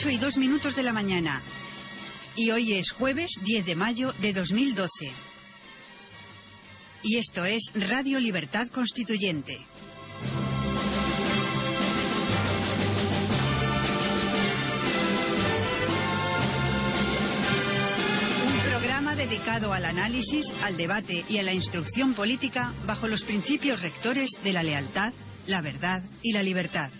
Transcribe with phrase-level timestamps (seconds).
[0.00, 1.42] 8 y 2 minutos de la mañana.
[2.34, 4.88] Y hoy es jueves 10 de mayo de 2012.
[7.02, 9.58] Y esto es Radio Libertad Constituyente.
[18.70, 24.30] Programa dedicado al análisis, al debate y a la instrucción política bajo los principios rectores
[24.42, 25.12] de la lealtad,
[25.46, 26.90] la verdad y la libertad.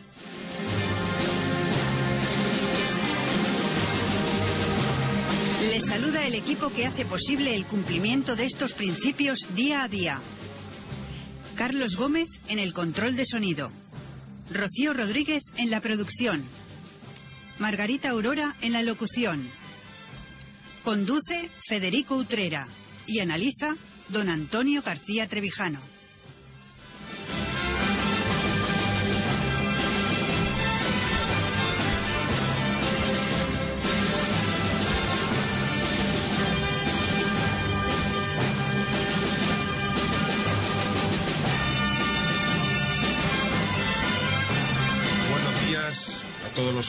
[6.10, 10.20] Saluda el equipo que hace posible el cumplimiento de estos principios día a día.
[11.54, 13.70] Carlos Gómez en el control de sonido.
[14.50, 16.42] Rocío Rodríguez en la producción.
[17.60, 19.48] Margarita Aurora en la locución.
[20.82, 22.66] Conduce Federico Utrera
[23.06, 23.76] y analiza
[24.08, 25.89] don Antonio García Trevijano.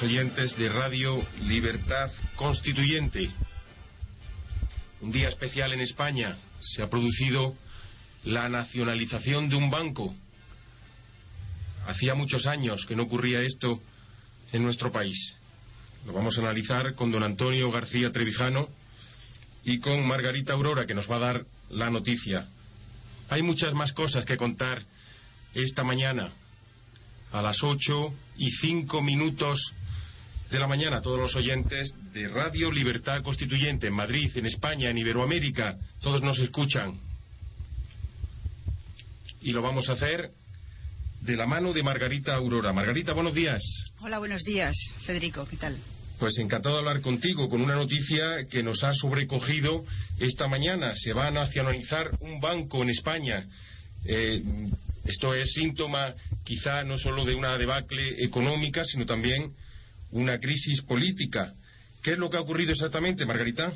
[0.02, 3.30] Oyentes de Radio Libertad Constituyente.
[5.02, 6.38] Un día especial en España.
[6.60, 7.56] Se ha producido
[8.24, 10.14] la nacionalización de un banco.
[11.88, 13.82] Hacía muchos años que no ocurría esto
[14.52, 15.36] en nuestro país.
[16.06, 18.70] Lo vamos a analizar con don Antonio García Trevijano
[19.64, 22.48] y con Margarita Aurora, que nos va a dar la noticia.
[23.30, 24.84] Hay muchas más cosas que contar
[25.54, 26.32] esta mañana
[27.32, 29.74] a las 8 y 5 minutos
[30.52, 34.98] de la mañana todos los oyentes de Radio Libertad Constituyente en Madrid, en España, en
[34.98, 35.78] Iberoamérica.
[36.02, 37.00] Todos nos escuchan.
[39.42, 40.30] Y lo vamos a hacer
[41.22, 42.74] de la mano de Margarita Aurora.
[42.74, 43.64] Margarita, buenos días.
[44.02, 44.76] Hola, buenos días,
[45.06, 45.78] Federico, ¿qué tal?
[46.20, 49.86] Pues encantado de hablar contigo con una noticia que nos ha sobrecogido
[50.20, 50.94] esta mañana.
[50.96, 53.46] Se va a nacionalizar un banco en España.
[54.04, 54.44] Eh,
[55.06, 56.14] esto es síntoma
[56.44, 59.54] quizá no solo de una debacle económica, sino también
[60.12, 61.54] una crisis política.
[62.04, 63.72] ¿Qué es lo que ha ocurrido exactamente, Margarita?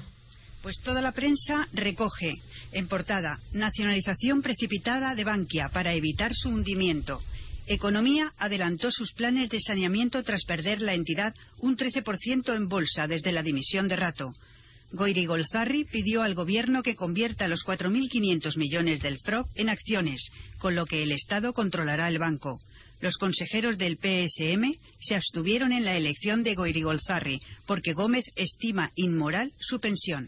[0.62, 2.42] Pues toda la prensa recoge
[2.72, 7.22] en portada nacionalización precipitada de Bankia para evitar su hundimiento.
[7.68, 13.32] Economía adelantó sus planes de saneamiento tras perder la entidad un 13% en bolsa desde
[13.32, 14.34] la dimisión de Rato.
[14.92, 20.30] Goiri Golzarri pidió al gobierno que convierta los 4.500 millones del FROB en acciones,
[20.60, 22.60] con lo que el Estado controlará el banco.
[23.06, 28.92] Los consejeros del PSM se abstuvieron en la elección de Goiri Golzarri porque Gómez estima
[28.96, 30.28] inmoral su pensión.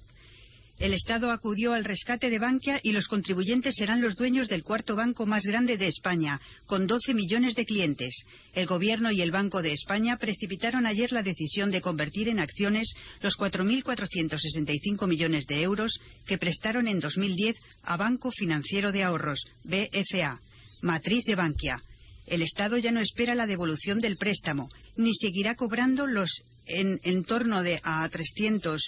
[0.78, 4.96] El Estado acudió al rescate de Bankia y los contribuyentes serán los dueños del cuarto
[4.96, 8.24] banco más grande de España, con 12 millones de clientes.
[8.54, 12.94] El Gobierno y el Banco de España precipitaron ayer la decisión de convertir en acciones
[13.24, 20.40] los 4.465 millones de euros que prestaron en 2010 a Banco Financiero de Ahorros, BFA,
[20.84, 21.81] matriz de Bankia.
[22.27, 26.29] El Estado ya no espera la devolución del préstamo, ni seguirá cobrando los
[26.65, 28.81] en, en torno de a 300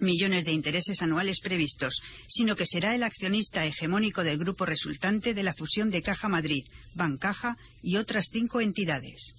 [0.00, 1.94] millones de intereses anuales previstos,
[2.28, 6.64] sino que será el accionista hegemónico del grupo resultante de la fusión de Caja Madrid,
[6.94, 9.32] Bancaja y otras cinco entidades.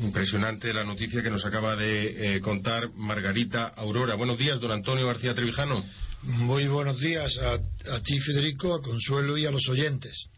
[0.00, 4.14] Impresionante la noticia que nos acaba de eh, contar Margarita Aurora.
[4.14, 5.84] Buenos días, don Antonio García Trevijano.
[6.22, 7.54] Muy buenos días a,
[7.94, 10.30] a ti, Federico, a Consuelo y a los oyentes.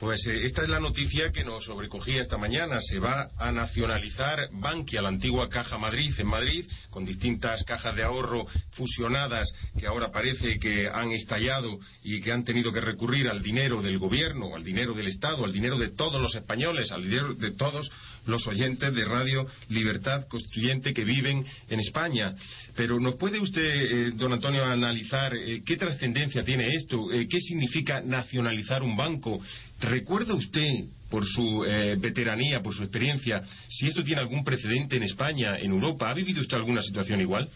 [0.00, 2.80] Pues eh, esta es la noticia que nos sobrecogía esta mañana.
[2.80, 8.02] Se va a nacionalizar Bankia, la antigua Caja Madrid, en Madrid, con distintas cajas de
[8.02, 13.42] ahorro fusionadas que ahora parece que han estallado y que han tenido que recurrir al
[13.42, 17.34] dinero del gobierno, al dinero del Estado, al dinero de todos los españoles, al dinero
[17.34, 17.90] de todos
[18.24, 22.34] los oyentes de Radio Libertad Constituyente que viven en España.
[22.74, 27.08] Pero ¿nos puede usted, eh, don Antonio, analizar eh, qué trascendencia tiene esto?
[27.10, 29.42] ¿Qué significa nacionalizar un banco?
[29.80, 30.68] ¿Recuerda usted,
[31.08, 35.70] por su eh, veteranía, por su experiencia, si esto tiene algún precedente en España, en
[35.70, 36.10] Europa?
[36.10, 37.48] ¿Ha vivido usted alguna situación igual?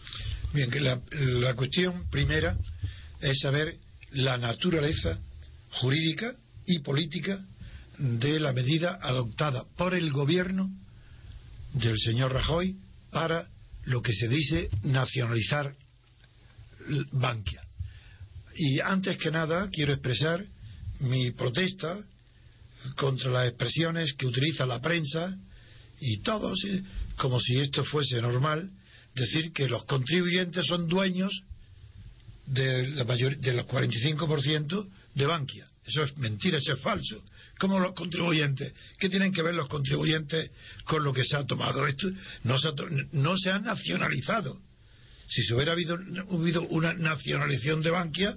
[0.53, 2.57] Bien, que la, la cuestión primera
[3.21, 3.75] es saber
[4.11, 5.19] la naturaleza
[5.71, 6.33] jurídica
[6.65, 7.39] y política
[7.97, 10.69] de la medida adoptada por el gobierno
[11.73, 12.75] del señor Rajoy
[13.11, 13.47] para
[13.83, 15.73] lo que se dice nacionalizar
[17.11, 17.61] Bankia.
[18.55, 20.43] Y antes que nada quiero expresar
[20.99, 21.99] mi protesta
[22.95, 25.35] contra las expresiones que utiliza la prensa
[25.99, 26.59] y todos,
[27.17, 28.69] como si esto fuese normal,
[29.15, 31.31] decir que los contribuyentes son dueños
[32.47, 35.65] de, la mayor, de los 45% de Bankia.
[35.85, 37.23] Eso es mentira, eso es falso.
[37.59, 38.73] ¿Cómo los contribuyentes?
[38.99, 40.51] ¿Qué tienen que ver los contribuyentes
[40.83, 41.87] con lo que se ha tomado?
[41.87, 42.09] Esto
[42.43, 42.73] no se ha,
[43.13, 44.59] no se ha nacionalizado.
[45.27, 45.97] Si se hubiera habido,
[46.31, 48.35] habido una nacionalización de Bankia,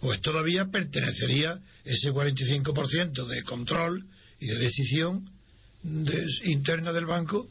[0.00, 4.04] pues todavía pertenecería ese 45% de control
[4.40, 5.28] y de decisión
[6.44, 7.48] interna del banco,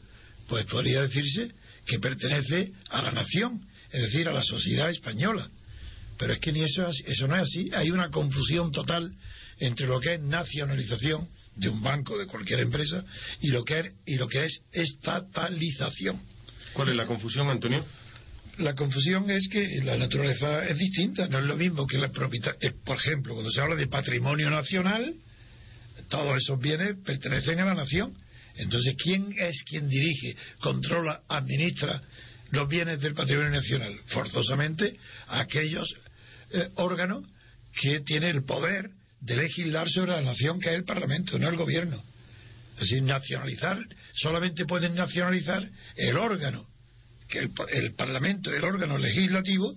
[0.48, 1.52] pues podría decirse
[1.86, 5.48] que pertenece a la nación, es decir, a la sociedad española.
[6.18, 7.70] Pero es que ni eso, eso no es así.
[7.74, 9.12] Hay una confusión total
[9.58, 13.04] entre lo que es nacionalización de un banco, de cualquier empresa,
[13.40, 16.20] y lo que es, y lo que es estatalización.
[16.72, 17.84] ¿Cuál es la confusión, Antonio?
[18.58, 22.56] La confusión es que la naturaleza es distinta, no es lo mismo que la propiedad.
[22.60, 25.14] Eh, por ejemplo, cuando se habla de patrimonio nacional,
[26.08, 28.16] todos esos bienes pertenecen a la nación.
[28.56, 32.02] Entonces, ¿quién es quien dirige, controla, administra
[32.50, 33.96] los bienes del patrimonio nacional?
[34.06, 34.96] Forzosamente,
[35.28, 35.88] aquellos
[36.50, 37.24] eh, órganos
[37.80, 38.90] que tienen el poder
[39.20, 42.02] de legislar sobre la nación, que es el Parlamento, no el gobierno.
[42.74, 43.78] Es decir, nacionalizar,
[44.14, 46.66] solamente pueden nacionalizar el órgano,
[47.28, 49.74] que el, el Parlamento, el órgano legislativo,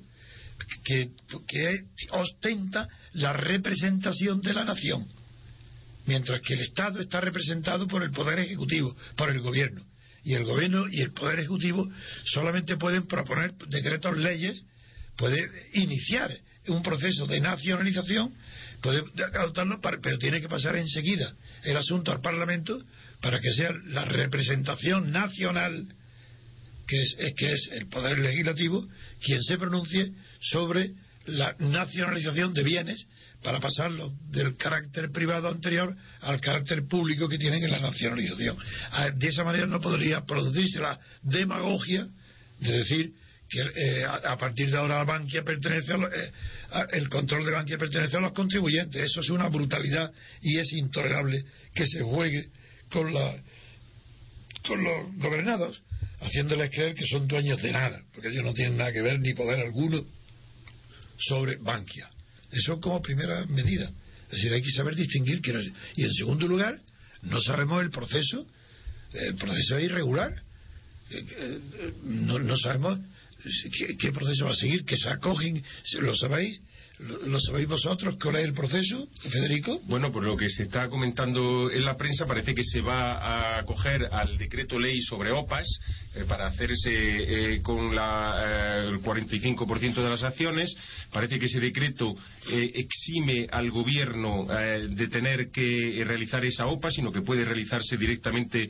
[0.83, 1.09] que,
[1.47, 5.07] que ostenta la representación de la nación,
[6.05, 9.85] mientras que el Estado está representado por el Poder Ejecutivo, por el Gobierno.
[10.23, 11.89] Y el Gobierno y el Poder Ejecutivo
[12.25, 14.63] solamente pueden proponer decretos, leyes,
[15.17, 16.37] puede iniciar
[16.67, 18.33] un proceso de nacionalización
[18.81, 19.03] puede
[19.33, 21.33] adoptarlo, pero tiene que pasar enseguida
[21.63, 22.81] el asunto al Parlamento
[23.21, 25.87] para que sea la representación nacional,
[26.91, 28.85] que es, que es el Poder Legislativo,
[29.23, 30.11] quien se pronuncie
[30.41, 30.91] sobre
[31.25, 33.07] la nacionalización de bienes
[33.41, 38.57] para pasarlo del carácter privado anterior al carácter público que tienen en la nacionalización.
[39.15, 42.05] De esa manera no podría producirse la demagogia
[42.59, 43.13] de decir
[43.47, 46.31] que eh, a, partir de ahora Bankia pertenece eh,
[46.91, 49.01] el control de Bankia pertenece a los contribuyentes.
[49.01, 50.11] Eso es una brutalidad
[50.41, 51.43] y es intolerable
[51.73, 52.49] que se juegue
[52.89, 53.35] con la
[54.65, 55.81] con los gobernados,
[56.21, 59.33] haciéndoles creer que son dueños de nada, porque ellos no tienen nada que ver ni
[59.33, 60.05] poder alguno
[61.17, 62.09] sobre Bankia.
[62.51, 63.91] Eso como primera medida.
[64.25, 65.51] Es decir, hay que saber distinguir que
[65.95, 66.79] Y en segundo lugar,
[67.23, 68.45] no sabemos el proceso.
[69.13, 70.41] El proceso es irregular.
[71.09, 71.59] Eh,
[72.03, 72.99] no, no sabemos
[73.99, 74.85] ¿Qué, proceso va a seguir?
[74.85, 75.63] ¿Que se acogen?
[75.99, 76.61] ¿Lo sabéis?
[77.01, 78.15] ¿Lo, sabéis vosotros?
[78.21, 79.79] ¿Cuál es el proceso, Federico?
[79.85, 83.57] Bueno, por lo que se está comentando en la prensa, parece que se va a
[83.57, 85.67] acoger al decreto ley sobre OPAS
[86.13, 90.75] eh, para hacerse eh, con la, eh, el 45% de las acciones.
[91.11, 92.13] Parece que ese decreto
[92.51, 98.69] exime al gobierno de tener que realizar esa OPA, sino que puede realizarse directamente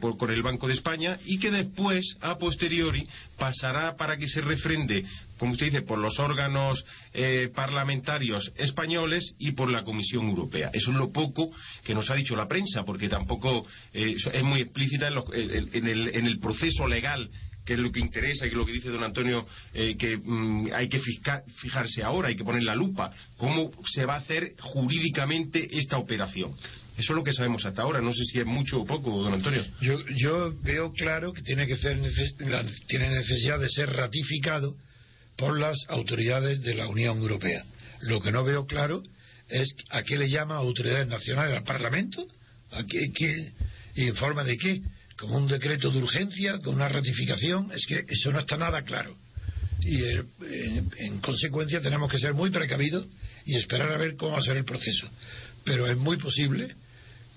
[0.00, 3.06] por, con el Banco de España y que después, a posteriori,
[3.38, 5.04] pasará para que se refrende
[5.38, 10.70] como usted dice, por los órganos eh, parlamentarios españoles y por la Comisión Europea.
[10.72, 11.50] Eso es lo poco
[11.84, 16.86] que nos ha dicho la prensa, porque tampoco eh, es muy explícita en, el, proceso
[16.86, 17.28] legal
[17.64, 20.16] que es lo que interesa y que es lo que dice don Antonio, eh, que
[20.16, 21.00] mm, hay que
[21.60, 26.54] fijarse ahora, hay que poner la lupa, cómo se va a hacer jurídicamente esta operación.
[26.96, 28.00] Eso es lo que sabemos hasta ahora.
[28.00, 29.64] No sé si es mucho o poco, don Antonio.
[29.80, 32.00] Yo, yo veo claro que tiene que ser
[32.88, 34.74] tiene necesidad de ser ratificado
[35.38, 37.64] por las autoridades de la Unión Europea.
[38.00, 39.02] Lo que no veo claro
[39.48, 42.26] es a qué le llama autoridades nacionales al Parlamento,
[42.72, 43.52] a qué,
[43.94, 44.82] y en forma de qué,
[45.16, 49.16] como un decreto de urgencia, con una ratificación, es que eso no está nada claro.
[49.80, 50.24] Y eh,
[50.98, 53.06] en, consecuencia tenemos que ser muy precavidos
[53.46, 55.08] y esperar a ver cómo va a ser el proceso.
[55.64, 56.74] Pero es muy posible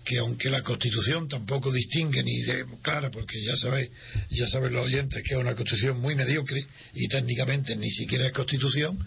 [0.03, 3.89] que aunque la Constitución tampoco distingue ni de clara, porque ya sabéis,
[4.29, 8.33] ya saben los oyentes que es una Constitución muy mediocre y técnicamente ni siquiera es
[8.33, 8.97] Constitución,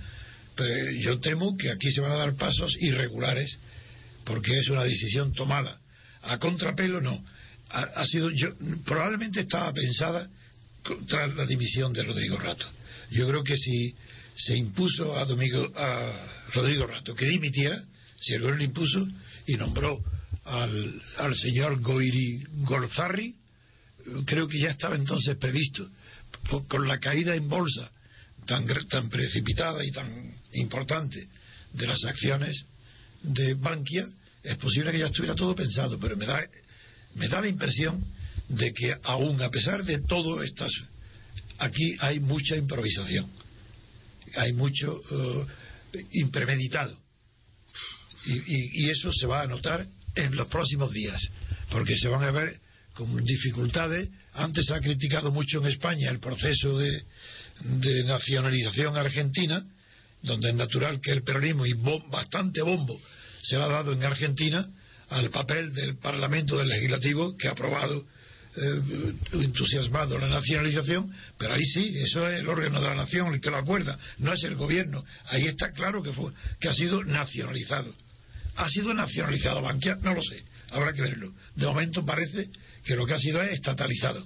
[0.54, 3.58] pero yo temo que aquí se van a dar pasos irregulares
[4.24, 5.78] porque es una decisión tomada.
[6.22, 7.22] A contrapelo no.
[7.70, 10.28] Ha, sido yo probablemente estaba pensada
[11.08, 12.66] tras la dimisión de Rodrigo Rato.
[13.10, 13.94] Yo creo que si
[14.36, 17.82] se impuso a Domingo a Rodrigo Rato que dimitiera
[18.20, 19.08] si el gobierno impuso
[19.46, 19.98] y nombró
[20.44, 23.34] al, al señor Goiri Golzarri,
[24.26, 25.88] creo que ya estaba entonces previsto,
[26.68, 27.90] con la caída en bolsa
[28.46, 31.26] tan, tan precipitada y tan importante
[31.72, 32.66] de las acciones
[33.22, 34.06] de Bankia,
[34.42, 36.44] es posible que ya estuviera todo pensado, pero me da,
[37.14, 38.04] me da la impresión
[38.48, 40.70] de que aún a pesar de todo estas,
[41.58, 43.30] aquí hay mucha improvisación,
[44.36, 46.98] hay mucho eh, impremeditado.
[48.26, 51.20] Y, y, eso se va a notar en los próximos días,
[51.70, 52.58] porque se van a ver
[52.94, 54.08] con dificultades.
[54.34, 57.02] Antes se ha criticado mucho en España el proceso de,
[57.60, 59.64] de nacionalización argentina,
[60.22, 61.74] donde es natural que el peronismo y
[62.10, 62.98] bastante bombo
[63.42, 64.66] se ha dado en Argentina
[65.10, 68.04] al papel del Parlamento del Legislativo que ha aprobado
[68.56, 73.40] eh, entusiasmado la nacionalización, pero ahí sí, eso es el órgano de la nación el
[73.40, 75.04] que lo acuerda, no es el gobierno.
[75.26, 77.92] Ahí está claro que, fue, que ha sido nacionalizado.
[78.56, 79.96] ¿Ha sido nacionalizado Bankia?
[79.96, 81.32] No lo sé, habrá que verlo.
[81.54, 82.48] De momento parece
[82.84, 84.24] que lo que ha sido es estatalizado.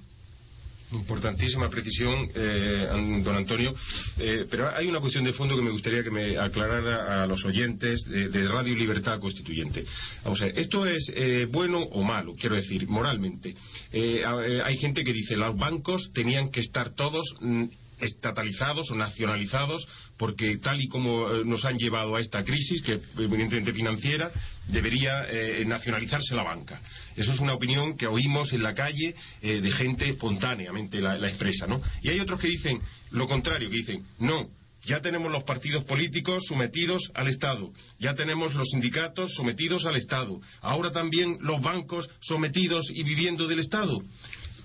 [0.91, 3.75] Importantísima precisión, eh, don Antonio.
[4.19, 7.45] Eh, pero hay una cuestión de fondo que me gustaría que me aclarara a los
[7.45, 9.85] oyentes de, Radio Libertad Constituyente.
[10.25, 12.35] Vamos a ver, ¿esto es eh, bueno o malo?
[12.41, 13.55] Quiero decir, moralmente.
[13.93, 17.65] hay gente que dice los bancos tenían que estar todos mm,
[18.01, 19.87] estatalizados o nacionalizados,
[20.17, 24.31] porque tal y como eh, nos han llevado a esta crisis, que evidentemente financiera,
[24.69, 26.81] debería eh, nacionalizarse la banca.
[27.17, 31.67] Eso es una opinión que oímos en la calle eh, de gente espontáneamente la, expresa,
[31.67, 31.81] ¿no?
[32.03, 34.49] Y hay otros que dicen lo contrario, que dicen, no,
[34.85, 40.41] ya tenemos los partidos políticos sometidos al Estado, ya tenemos los sindicatos sometidos al Estado,
[40.61, 44.01] ahora también los bancos sometidos y viviendo del Estado.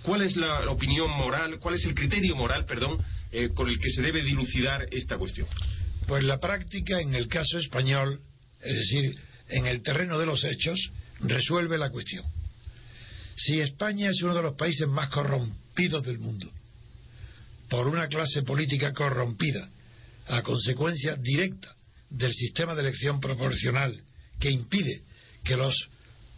[0.03, 2.97] ¿Cuál es la opinión moral, cuál es el criterio moral, perdón,
[3.33, 5.47] eh, con el que se debe dilucidar esta cuestión?
[6.07, 8.21] Pues la práctica en el caso español,
[8.61, 9.17] es decir,
[9.49, 10.79] en el terreno de los hechos,
[11.19, 12.23] resuelve la cuestión.
[13.35, 16.51] Si España es uno de los países más corrompidos del mundo,
[17.69, 19.67] por una clase política corrompida,
[20.27, 21.75] a consecuencia directa
[22.11, 23.99] del sistema de elección proporcional
[24.39, 25.01] que impide
[25.43, 25.75] que los,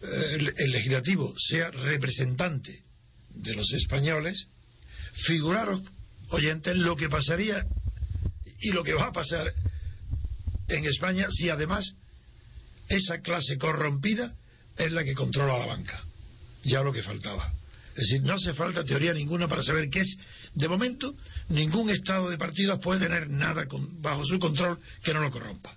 [0.01, 2.83] eh, el legislativo sea representante
[3.31, 4.47] de los españoles,
[5.27, 5.81] figuraros
[6.35, 7.65] oyentes lo que pasaría
[8.59, 9.53] y lo que va a pasar
[10.67, 11.93] en España si además
[12.87, 14.33] esa clase corrompida
[14.77, 16.03] es la que controla la banca.
[16.63, 17.51] Ya lo que faltaba.
[17.95, 20.17] Es decir, no hace falta teoría ninguna para saber qué es.
[20.53, 21.13] De momento,
[21.49, 23.65] ningún Estado de partidos puede tener nada
[24.01, 25.75] bajo su control que no lo corrompa.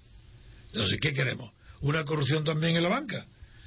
[0.72, 1.52] Entonces, ¿qué queremos?
[1.80, 3.24] ¿Una corrupción también en la banca?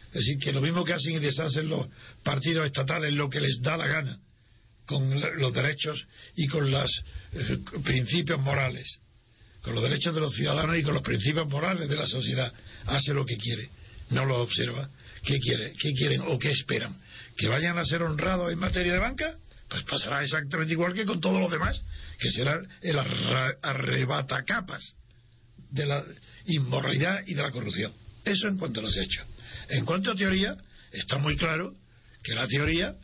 [0.08, 1.88] Es decir, que lo mismo que hacen y deshacen los
[2.24, 4.20] partidos estatales lo que les da la gana
[4.92, 6.06] con los derechos
[6.36, 6.92] y con los
[7.32, 9.00] eh, principios morales,
[9.62, 12.52] con los derechos de los ciudadanos y con los principios morales de la sociedad.
[12.88, 13.70] Hace lo que quiere,
[14.10, 14.90] no lo observa.
[15.24, 15.74] ¿Qué quiere?
[15.80, 16.98] ¿Qué quieren o qué esperan?
[17.38, 19.38] ¿Que vayan a ser honrados en materia de banca?
[19.70, 21.80] Pues pasará exactamente igual que con todos los demás,
[22.20, 23.00] que será el
[23.62, 24.82] arrebatacapas
[25.70, 26.04] de la
[26.48, 27.94] inmoralidad y de la corrupción.
[28.26, 29.26] Eso en cuanto a los hechos.
[29.70, 30.58] En cuanto a teoría,
[30.92, 31.74] está muy claro
[32.24, 32.96] que la teoría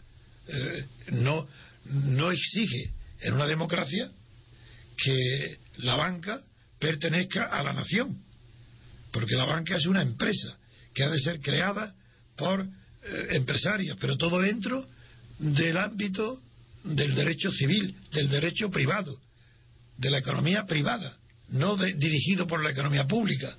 [0.47, 1.47] eh, no,
[1.89, 2.91] no exige
[3.21, 4.09] en una democracia
[4.97, 6.41] que la banca
[6.79, 8.23] pertenezca a la nación,
[9.11, 10.57] porque la banca es una empresa
[10.93, 11.93] que ha de ser creada
[12.35, 14.85] por eh, empresarios, pero todo dentro
[15.39, 16.41] del ámbito
[16.83, 19.19] del derecho civil, del derecho privado,
[19.97, 21.17] de la economía privada,
[21.49, 23.55] no dirigido por la economía pública.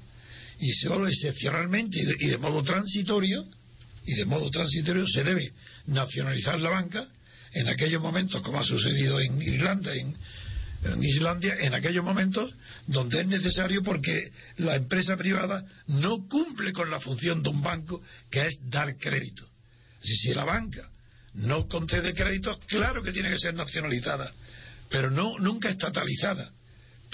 [0.60, 3.46] Y solo excepcionalmente y de, modo transitorio
[4.04, 5.52] y de modo transitorio se debe
[5.86, 7.08] nacionalizar la banca
[7.52, 10.16] en aquellos momentos como ha sucedido en Irlanda en,
[11.02, 12.54] Islandia en aquellos momentos
[12.86, 18.00] donde es necesario porque la empresa privada no cumple con la función de un banco
[18.30, 19.44] que es dar crédito.
[20.00, 20.88] Si, si la banca
[21.34, 24.32] no concede créditos, claro que tiene que ser nacionalizada,
[24.88, 26.52] pero no nunca estatalizada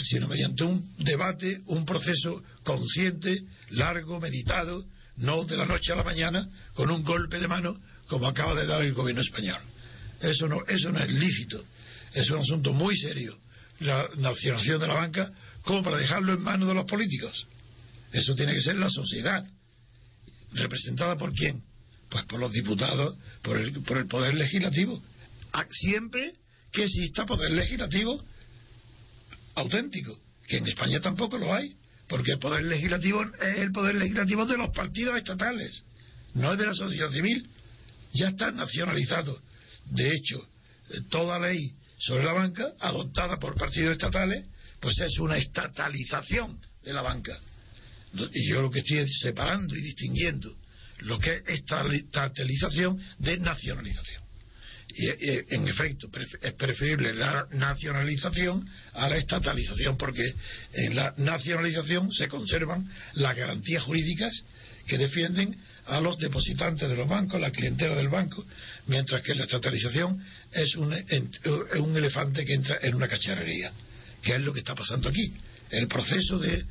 [0.03, 4.85] sino mediante un debate, un proceso consciente, largo, meditado,
[5.17, 7.76] no de la noche a la mañana, con un golpe de mano,
[8.09, 9.61] como acaba de dar el gobierno español.
[10.21, 11.64] Eso no, eso no es lícito.
[12.12, 13.38] Es un asunto muy serio,
[13.80, 17.47] la nacionalización de la banca, como para dejarlo en manos de los políticos.
[18.12, 19.44] Eso tiene que ser la sociedad.
[20.52, 21.62] ¿Representada por quién?
[22.09, 25.02] Pues por los diputados, por el, por el poder legislativo.
[25.52, 26.33] Ah, siempre
[26.73, 28.23] que exista poder legislativo
[29.54, 31.75] auténtico, que en España tampoco lo hay,
[32.09, 35.83] porque el poder legislativo es el poder legislativo de los partidos estatales,
[36.35, 37.49] no es de la sociedad civil,
[38.12, 39.40] ya está nacionalizado.
[39.91, 40.47] De hecho,
[41.11, 44.47] toda ley sobre la banca, adoptada por partidos estatales,
[44.81, 47.38] pues es una estatalización de la banca.
[48.33, 50.55] Y yo lo que estoy separando y distinguiendo
[51.00, 54.23] lo que es estatalización de nacionalización.
[54.97, 56.09] Y, en efecto,
[56.41, 60.35] es preferible la nacionalización a la estatalización, porque
[60.73, 64.45] en la nacionalización se conservan las garantías jurídicas
[64.87, 68.45] que defienden a los depositantes de los bancos, la clientela del banco,
[68.87, 70.23] mientras que la estatalización
[70.53, 70.95] es un,
[71.79, 73.73] un elefante que entra en una cacharrería,
[74.23, 75.33] que es lo que está pasando aquí.
[75.71, 76.64] El proceso de,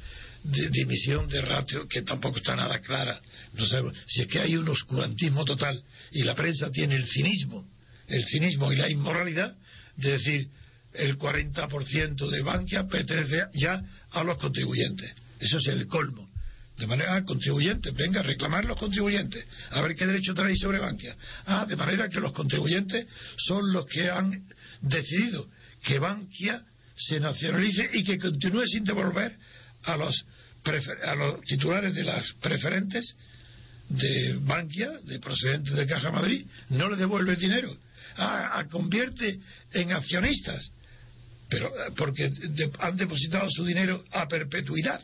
[0.43, 3.20] de, emisión de ratio que tampoco está nada clara.
[3.53, 7.67] No sabemos si es que hay un oscurantismo total y la prensa tiene el cinismo,
[8.08, 9.55] el cinismo y la inmoralidad
[9.96, 10.50] de decir
[10.93, 15.12] el 40% de Bankia pertenece ya a los contribuyentes.
[15.39, 16.29] Eso es el colmo.
[16.77, 19.46] De manera, contribuyentes, venga, a reclamar los contribuyentes.
[19.70, 21.15] A ver qué derecho traéis sobre Bankia.
[21.46, 23.06] Ah, de manera que los contribuyentes
[23.38, 24.48] son los que han
[24.82, 25.48] decidido
[25.84, 26.63] que Bankia
[26.96, 29.36] se nacionalice y que continúe sin devolver
[29.84, 30.25] a los,
[31.06, 33.15] a los titulares de las preferentes
[33.89, 37.77] de Bankia, de procedentes de Caja Madrid, no le devuelve el dinero.
[38.18, 39.39] Ah, convierte
[39.72, 40.72] en accionistas,
[41.50, 42.32] pero eh, porque
[42.80, 45.01] han depositado su dinero a perpetuidad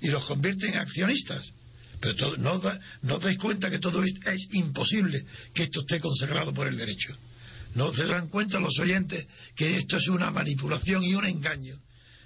[0.00, 1.52] y los convierte en accionistas.
[2.00, 2.60] Pero no,
[3.02, 7.14] no dais cuenta que todo es, es imposible que esto esté consagrado por el derecho.
[7.74, 11.78] No se dan cuenta los oyentes que esto es una manipulación y un engaño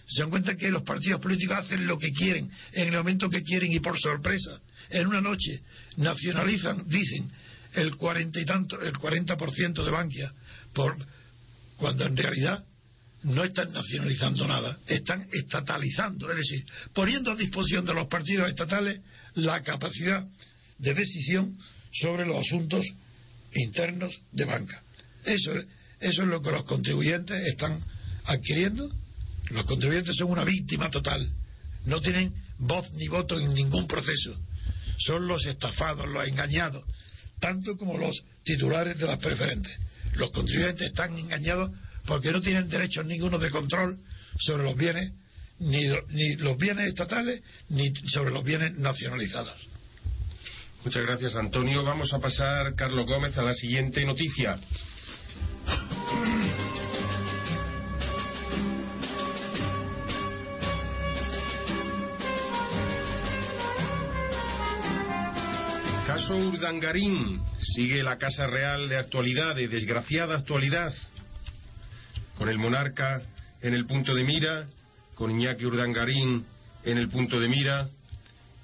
[0.07, 3.43] se dan cuenta que los partidos políticos hacen lo que quieren en el momento que
[3.43, 5.62] quieren y por sorpresa en una noche
[5.97, 7.31] nacionalizan dicen
[7.73, 10.33] el cuarenta y tanto el cuarenta por ciento de Bankia
[10.75, 10.97] por
[11.76, 12.64] cuando en realidad
[13.25, 19.00] no están nacionalizando nada, están estatalizando, es decir, poniendo a disposición de los partidos estatales
[19.35, 20.25] la capacidad
[20.78, 21.57] de decisión
[21.93, 22.87] sobre los asuntos
[23.54, 24.82] internos de banca.
[25.25, 25.52] Eso,
[26.00, 27.80] eso es lo que los contribuyentes están
[28.25, 28.91] adquiriendo
[29.50, 31.28] los contribuyentes son una víctima total.
[31.84, 34.39] No tienen voz ni voto en ningún proceso.
[34.99, 36.84] Son los estafados, los engañados,
[37.41, 39.73] tanto como los titulares de las preferentes.
[40.15, 41.73] Los contribuyentes están engañados
[42.06, 43.99] porque no tienen derechos ninguno de control
[44.38, 45.12] sobre los bienes,
[45.58, 49.54] ni, ni los bienes estatales, ni sobre los bienes nacionalizados.
[50.84, 51.82] Muchas gracias, Antonio.
[51.82, 54.58] Vamos a pasar, Carlos Gómez, a la siguiente noticia.
[66.14, 70.95] caso Urdangarín sigue la Casa Real de actualidad, de desgraciada actualidad,
[72.36, 73.23] con el monarca
[73.62, 74.66] en el punto de mira,
[75.14, 76.44] con Iñaki Urdangarín
[76.84, 77.88] en el punto de mira,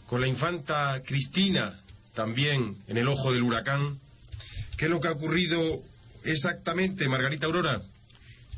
[0.07, 1.79] con la infanta Cristina
[2.15, 3.99] también en el ojo del huracán.
[4.77, 5.83] ¿Qué es lo que ha ocurrido
[6.25, 7.81] exactamente, Margarita Aurora?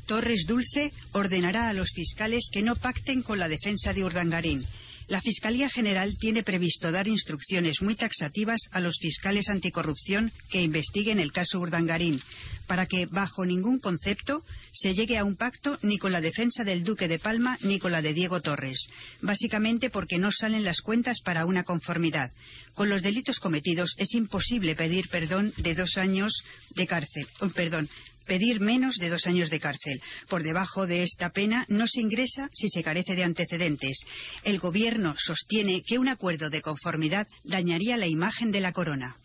[0.05, 4.65] Torres Dulce ordenará a los fiscales que no pacten con la defensa de Urdangarín
[5.07, 11.19] la Fiscalía General tiene previsto dar instrucciones muy taxativas a los fiscales anticorrupción que investiguen
[11.19, 12.21] el caso Urdangarín,
[12.67, 16.83] para que, bajo ningún concepto, se llegue a un pacto ni con la defensa del
[16.83, 18.87] Duque de Palma ni con la de Diego Torres,
[19.21, 22.31] básicamente porque no salen las cuentas para una conformidad.
[22.73, 26.33] Con los delitos cometidos es imposible pedir perdón de dos años
[26.75, 27.89] de cárcel, oh, perdón,
[28.25, 30.01] pedir menos de dos años de cárcel.
[30.29, 33.99] Por debajo de esta pena no se ingresa si se carece de antecedentes.
[34.43, 39.15] El Gobierno sostiene que un acuerdo de conformidad dañaría la imagen de la corona.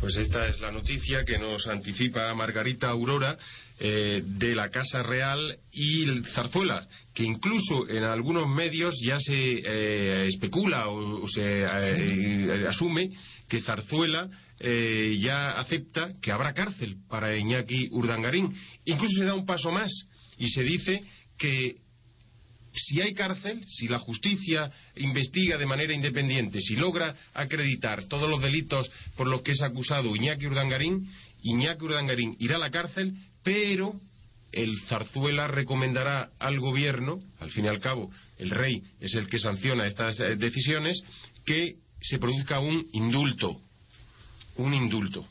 [0.00, 3.38] Pues esta es la noticia que nos anticipa Margarita Aurora
[3.80, 9.32] eh, de la Casa Real y el Zarzuela, que incluso en algunos medios ya se
[9.34, 13.10] eh, especula o, se eh, asume
[13.48, 14.28] que Zarzuela
[14.60, 18.54] eh, ya acepta que habrá cárcel para Iñaki Urdangarín.
[18.84, 19.90] Incluso se da un paso más
[20.38, 21.02] y se dice
[21.38, 21.76] que
[22.74, 28.42] si hay cárcel, si la justicia investiga de manera independiente, si logra acreditar todos los
[28.42, 31.08] delitos por los que es acusado Iñaki Urdangarín,
[31.42, 33.14] Iñaki Urdangarín irá a la cárcel,
[33.44, 33.94] pero
[34.50, 39.38] el Zarzuela recomendará al gobierno, al fin y al cabo, el rey es el que
[39.38, 41.00] sanciona estas eh, decisiones,
[41.44, 43.60] que se produzca un indulto,
[44.56, 45.26] un indulto.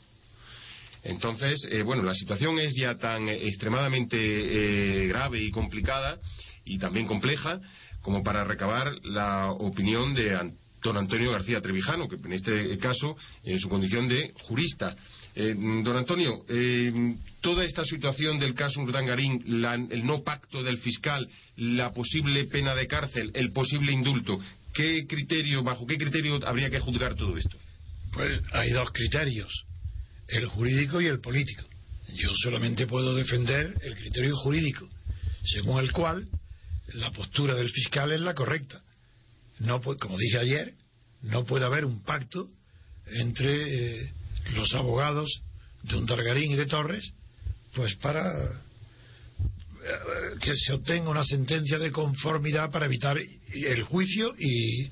[1.04, 6.18] Entonces, eh, bueno, la situación es ya tan eh, extremadamente eh, grave y complicada
[6.64, 7.60] y también compleja
[8.00, 13.58] como para recabar la opinión de don Antonio García Trevijano, que en este caso, en
[13.58, 14.94] su condición de jurista.
[15.34, 16.44] don Antonio,
[17.40, 19.42] toda esta situación del caso Urdangarín,
[19.90, 24.38] el no pacto del fiscal, la posible pena de cárcel, el posible indulto,
[24.74, 27.56] ¿qué criterio, bajo qué criterio habría que juzgar todo esto?
[28.14, 29.52] Pues hay dos criterios,
[30.28, 31.64] el jurídico y el político.
[32.14, 34.88] Yo solamente puedo defender el criterio jurídico,
[35.44, 36.28] según el cual
[36.94, 38.80] la postura del fiscal es la correcta.
[39.58, 40.74] No, como dije ayer,
[41.22, 42.48] no puede haber un pacto
[43.06, 44.12] entre eh,
[44.54, 45.42] los abogados
[45.82, 47.12] de un Targarín y de Torres,
[47.74, 48.30] pues para
[49.84, 54.88] eh, que se obtenga una sentencia de conformidad para evitar el juicio y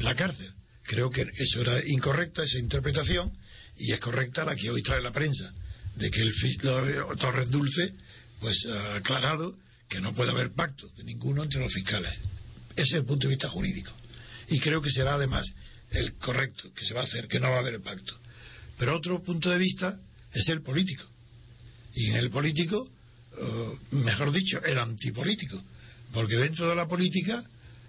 [0.00, 0.55] la cárcel.
[0.86, 3.32] Creo que eso era incorrecta, esa interpretación,
[3.78, 5.50] y es correcta la que hoy trae la prensa,
[5.96, 6.32] de que el
[7.18, 7.94] Torres Dulce
[8.40, 9.54] pues ha aclarado
[9.88, 12.12] que no puede haber pacto de ninguno entre los fiscales.
[12.76, 13.92] Ese es el punto de vista jurídico.
[14.48, 15.46] Y creo que será además
[15.90, 18.14] el correcto, que se va a hacer, que no va a haber pacto.
[18.78, 19.98] Pero otro punto de vista
[20.32, 21.04] es el político.
[21.94, 22.88] Y en el político,
[23.38, 25.62] eh, mejor dicho, el antipolítico.
[26.12, 27.42] Porque dentro de la política,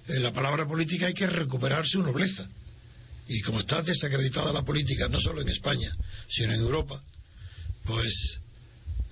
[0.08, 2.48] en la palabra política hay que recuperar su nobleza.
[3.28, 5.92] Y como está desacreditada la política, no solo en España,
[6.30, 7.04] sino en Europa,
[7.86, 8.40] pues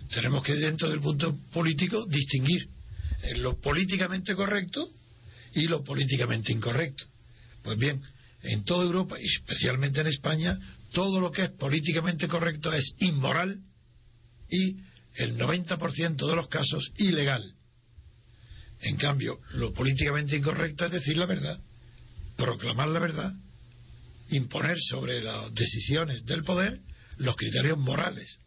[0.10, 2.69] tenemos que dentro del punto político distinguir
[3.38, 4.89] lo políticamente correcto
[5.54, 7.06] y lo políticamente incorrecto.
[7.63, 8.01] Pues bien,
[8.43, 10.58] en toda Europa y especialmente en España,
[10.91, 13.60] todo lo que es políticamente correcto es inmoral
[14.49, 14.78] y
[15.15, 17.43] el 90% de los casos ilegal.
[18.82, 21.60] En cambio, lo políticamente incorrecto es decir la verdad,
[22.38, 23.34] proclamar la verdad,
[24.29, 26.79] imponer sobre las decisiones del poder
[27.17, 28.38] los criterios morales.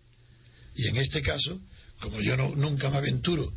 [0.74, 1.60] Y en este caso,
[2.00, 3.52] como yo nunca me aventuro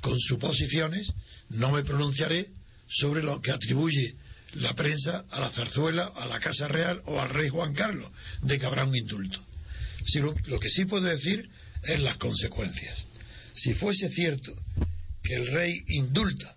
[0.00, 1.12] con suposiciones,
[1.50, 2.48] no me pronunciaré
[2.88, 4.14] sobre lo que atribuye
[4.54, 8.10] la prensa a la zarzuela, a la Casa Real o al rey Juan Carlos,
[8.42, 9.42] de que habrá un indulto.
[10.06, 11.48] Si lo, que sí puedo decir
[11.84, 13.04] es las consecuencias.
[13.54, 14.52] Si fuese cierto
[15.22, 16.54] que el rey indulta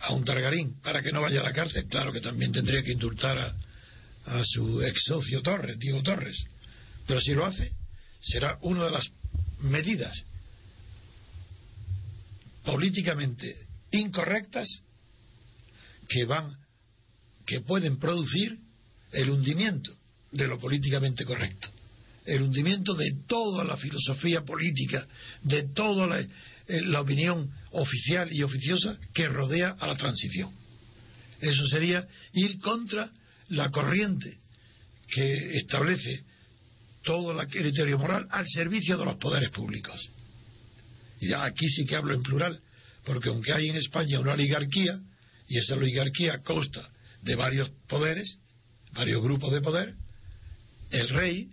[0.00, 2.92] a un Targarín para que no vaya a la cárcel, claro que también tendría que
[2.92, 3.54] indultar a,
[4.26, 6.36] a su ex socio Torres, Diego Torres.
[7.06, 7.72] Pero si lo hace,
[8.20, 9.06] será una de las
[9.62, 10.24] medidas
[12.64, 14.84] políticamente incorrectas
[16.08, 16.56] que van
[17.44, 18.58] que pueden producir
[19.12, 19.96] el hundimiento
[20.30, 21.68] de lo políticamente correcto
[22.24, 25.06] el hundimiento de toda la filosofía política
[25.42, 26.28] de toda la, eh,
[26.82, 30.50] la opinión oficial y oficiosa que rodea a la transición
[31.40, 33.10] eso sería ir contra
[33.52, 34.38] la corriente
[35.08, 36.24] que establece
[37.04, 40.08] todo el criterio moral al servicio de los poderes públicos
[41.22, 42.60] y aquí sí que hablo en plural,
[43.04, 44.98] porque aunque hay en España una oligarquía,
[45.46, 46.88] y esa oligarquía consta
[47.22, 48.38] de varios poderes,
[48.92, 49.94] varios grupos de poder,
[50.90, 51.48] el rey,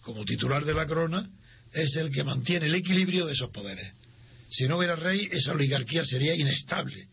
[0.00, 1.28] como titular de la corona,
[1.74, 3.92] es el que mantiene el equilibrio de esos poderes.
[4.48, 7.06] Si no hubiera rey, esa oligarquía sería inestable.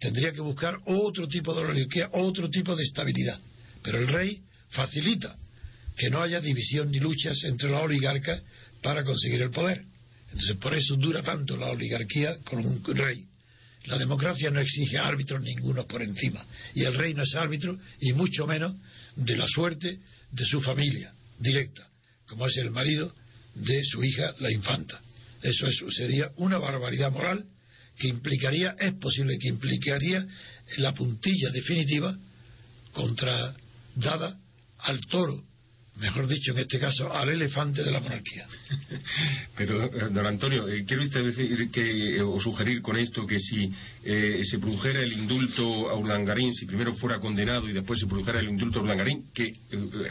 [0.00, 3.38] Tendría que buscar otro tipo de oligarquía, otro tipo de estabilidad.
[3.84, 5.36] Pero el rey facilita
[5.96, 8.42] que no haya división ni luchas entre los oligarcas
[8.82, 9.82] para conseguir el poder.
[10.32, 13.24] Entonces, por eso dura tanto la oligarquía con un rey.
[13.84, 16.44] La democracia no exige árbitros ninguno por encima.
[16.74, 18.74] Y el rey no es árbitro, y mucho menos
[19.16, 20.00] de la suerte
[20.32, 21.86] de su familia directa,
[22.26, 23.14] como es el marido
[23.54, 25.00] de su hija, la infanta.
[25.42, 27.44] Eso, eso sería una barbaridad moral
[27.98, 30.26] que implicaría, es posible que implicaría
[30.78, 32.16] la puntilla definitiva
[32.92, 33.54] contra
[33.94, 34.38] dada
[34.78, 35.42] al toro
[35.96, 38.46] mejor dicho, en este caso, al elefante de la monarquía.
[39.56, 43.38] Pero, eh, don Antonio, eh, quiero usted decir que, eh, o sugerir con esto que
[43.38, 43.72] si
[44.04, 48.48] se produjera el indulto a Urdangarín, si primero fuera condenado y después se produjera el
[48.48, 49.54] indulto a Urdangarín, que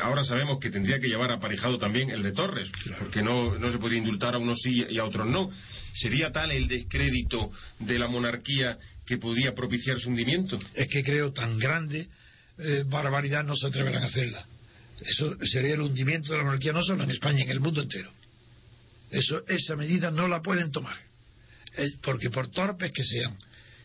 [0.01, 3.77] ahora sabemos que tendría que llevar aparejado también el de Torres, porque no, no se
[3.77, 5.51] puede indultar a unos sí y a otros no.
[5.93, 10.57] ¿Sería tal el descrédito de la monarquía que podía propiciar su hundimiento?
[10.73, 12.07] Es que creo tan grande
[12.85, 14.45] barbaridad no se atreverán a hacerla
[15.05, 18.11] eso sería el hundimiento de la monarquía no solo en España, en el mundo entero.
[19.11, 20.97] Eso, esa medida no la pueden tomar.
[22.01, 23.37] Porque por torpes que sean,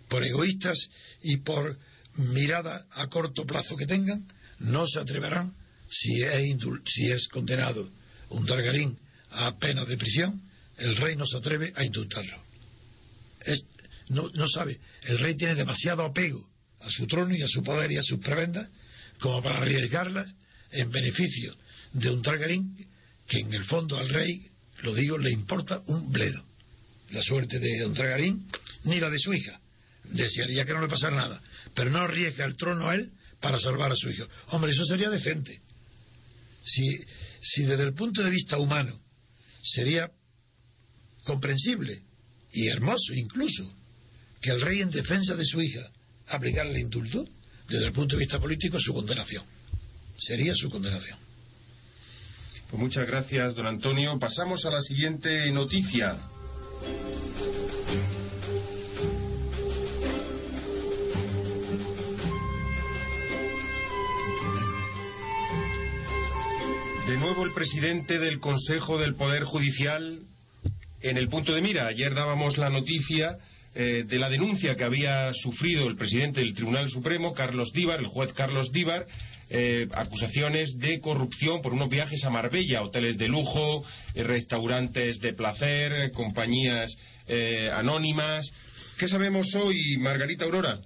[0.08, 0.78] por egoístas
[1.22, 1.76] y por
[2.16, 4.26] mirada a corto plazo que tengan,
[4.60, 5.54] no se atreverán,
[5.90, 7.88] si es, si es condenado
[8.30, 8.98] un Targarín
[9.30, 10.42] a pena de prisión,
[10.76, 12.42] el rey no se atreve a indultarlo.
[14.10, 16.46] no, no sabe, el rey tiene demasiado apego
[16.80, 18.68] a su trono y a su poder y a sus prebendas
[19.20, 20.32] como para arriesgarlas
[20.70, 21.54] en beneficio
[21.92, 22.76] de un Targarín
[23.26, 24.48] que en el fondo al rey,
[24.82, 26.44] lo digo, le importa un bledo.
[27.10, 28.46] La suerte de un Targarín
[28.84, 29.60] ni la de su hija.
[30.04, 31.42] Desearía que no le pasara nada,
[31.74, 33.10] pero no arriesga el trono a él
[33.40, 34.26] para salvar a su hijo.
[34.48, 35.60] Hombre, eso sería decente.
[36.62, 36.98] Si,
[37.40, 38.98] si desde el punto de vista humano
[39.62, 40.10] sería
[41.24, 42.02] comprensible
[42.52, 43.74] y hermoso incluso
[44.40, 45.90] que el rey en defensa de su hija
[46.28, 47.24] aplicara el indulto,
[47.68, 49.44] desde el punto de vista político su condenación
[50.18, 51.18] sería su condenación.
[52.70, 54.18] Pues muchas gracias, don Antonio.
[54.18, 56.18] Pasamos a la siguiente noticia.
[67.06, 70.20] De nuevo el presidente del Consejo del Poder Judicial
[71.00, 71.86] en el punto de mira.
[71.86, 73.38] Ayer dábamos la noticia
[73.80, 78.06] eh, de la denuncia que había sufrido el presidente del Tribunal Supremo, Carlos Díbar, el
[78.06, 79.06] juez Carlos Díbar,
[79.50, 83.84] eh, acusaciones de corrupción por unos viajes a Marbella, hoteles de lujo,
[84.16, 86.92] eh, restaurantes de placer, compañías
[87.74, 88.50] anónimas.
[88.98, 90.80] ¿Qué sabemos hoy, Margarita Aurora?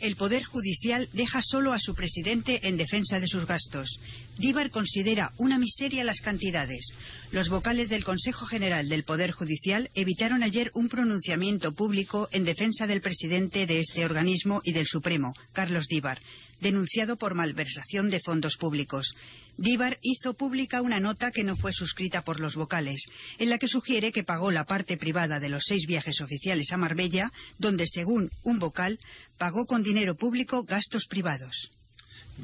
[0.00, 4.00] El Poder Judicial deja solo a su presidente en defensa de sus gastos.
[4.38, 6.94] Díbar considera una miseria las cantidades.
[7.32, 12.86] Los vocales del Consejo General del Poder Judicial evitaron ayer un pronunciamiento público en defensa
[12.86, 16.18] del presidente de este organismo y del Supremo, Carlos Díbar,
[16.60, 19.14] denunciado por malversación de fondos públicos.
[19.60, 23.04] Díbar hizo pública una nota que no fue suscrita por los vocales,
[23.38, 26.78] en la que sugiere que pagó la parte privada de los seis viajes oficiales a
[26.78, 28.98] Marbella, donde, según un vocal,
[29.36, 31.70] pagó con dinero público gastos privados.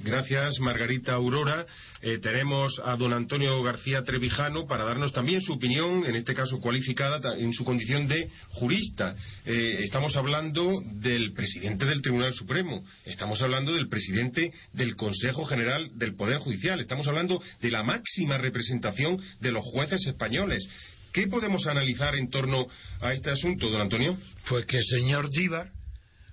[0.02, 1.66] Gracias, Margarita Aurora.
[2.02, 6.60] Eh, tenemos a don Antonio García Trevijano para darnos también su opinión, en este caso
[6.60, 9.14] cualificada, en su condición de jurista.
[9.44, 15.90] Eh, estamos hablando del presidente del Tribunal Supremo, estamos hablando del presidente del Consejo General
[15.94, 20.68] del Poder Judicial, estamos hablando de la máxima representación de los jueces españoles.
[21.12, 22.66] ¿Qué podemos analizar en torno
[23.00, 24.16] a este asunto, don Antonio?
[24.48, 25.70] Pues que el señor Díbar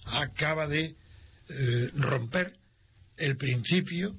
[0.05, 0.95] acaba de
[1.49, 2.53] eh, romper
[3.17, 4.15] el principio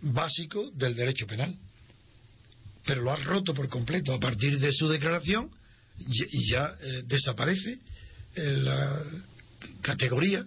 [0.00, 1.54] básico del derecho penal.
[2.86, 4.12] Pero lo ha roto por completo.
[4.12, 5.50] A partir de su declaración
[5.98, 7.78] y ya eh, desaparece
[8.34, 9.02] eh, la
[9.80, 10.44] categoría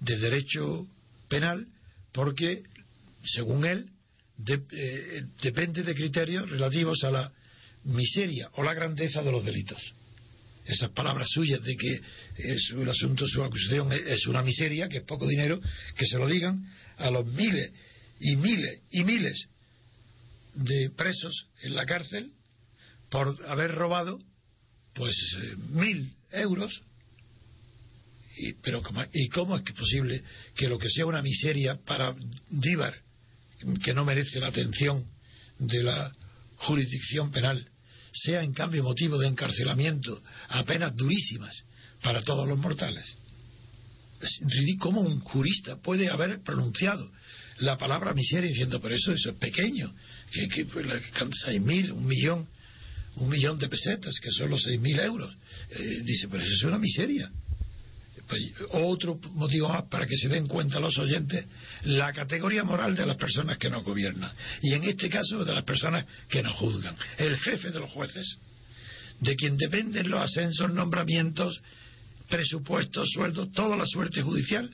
[0.00, 0.86] de derecho
[1.28, 1.66] penal
[2.12, 2.62] porque,
[3.24, 3.88] según él,
[4.46, 7.32] eh, depende de criterios relativos a la
[7.84, 9.80] miseria o la grandeza de los delitos.
[10.64, 12.00] Esas palabras suyas de que
[12.36, 15.60] es el asunto, su acusación es una miseria, que es poco dinero,
[15.96, 16.64] que se lo digan
[16.98, 17.72] a los miles
[18.20, 19.48] y miles y miles
[20.54, 22.32] de presos en la cárcel
[23.10, 24.18] por haber robado
[24.94, 26.82] pues eh, mil euros.
[28.36, 30.22] Y, pero ¿y cómo es posible
[30.54, 32.14] que lo que sea una miseria para
[32.48, 32.94] Díbar
[33.84, 35.04] que no merece la atención
[35.58, 36.12] de la
[36.56, 37.68] jurisdicción penal
[38.12, 41.64] sea en cambio motivo de encarcelamiento a penas durísimas
[42.02, 43.16] para todos los mortales
[44.78, 47.10] ¿Cómo un jurista puede haber pronunciado
[47.58, 49.92] la palabra miseria diciendo, pero eso, eso es pequeño,
[50.32, 50.86] que, que pues,
[51.44, 52.46] seis mil, un millón,
[53.16, 55.34] un millón de pesetas, que son los seis mil euros?
[55.70, 57.30] Eh, dice, pero eso es una miseria.
[58.28, 61.44] Pues, otro motivo más para que se den cuenta los oyentes,
[61.84, 64.32] la categoría moral de las personas que nos gobiernan.
[64.62, 66.96] Y en este caso de las personas que nos juzgan.
[67.18, 68.38] El jefe de los jueces,
[69.20, 71.60] de quien dependen los ascensos, nombramientos,
[72.28, 74.70] presupuestos, sueldos, toda la suerte judicial,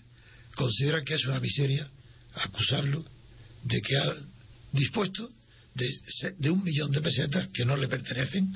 [0.55, 1.89] considera que es una miseria
[2.35, 3.05] acusarlo
[3.65, 4.15] de que ha
[4.73, 5.31] dispuesto
[5.75, 8.53] de, un millón de pesetas que no le pertenecen,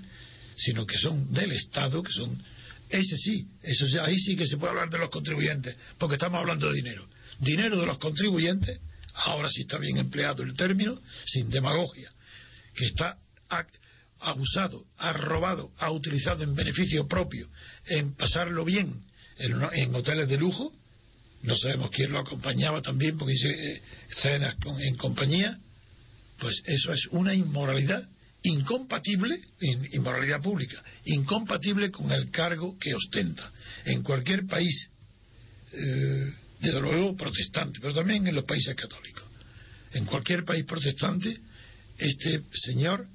[0.57, 2.42] sino que son del Estado, que son
[2.88, 6.68] ese sí, eso ahí sí que se puede hablar de los contribuyentes, porque estamos hablando
[6.68, 7.09] de dinero.
[7.38, 8.78] Dinero de los contribuyentes,
[9.14, 12.11] ahora sí está bien empleado el término, sin demagogia,
[12.74, 13.16] que está
[14.22, 17.48] abusado, ha robado, ha utilizado en beneficio propio,
[17.87, 19.02] en pasarlo bien
[19.38, 20.72] en, hoteles de lujo,
[21.42, 23.82] no sabemos quién lo acompañaba también porque dice eh,
[24.22, 25.58] cenas en compañía,
[26.38, 28.06] pues eso es una inmoralidad
[28.44, 29.40] incompatible,
[29.92, 33.50] inmoralidad pública, incompatible con el cargo que ostenta.
[33.85, 34.88] En cualquier país,
[35.72, 39.24] eh, desde luego protestante, pero también en los países católicos.
[39.92, 41.37] En cualquier país protestante,
[41.98, 43.06] este señor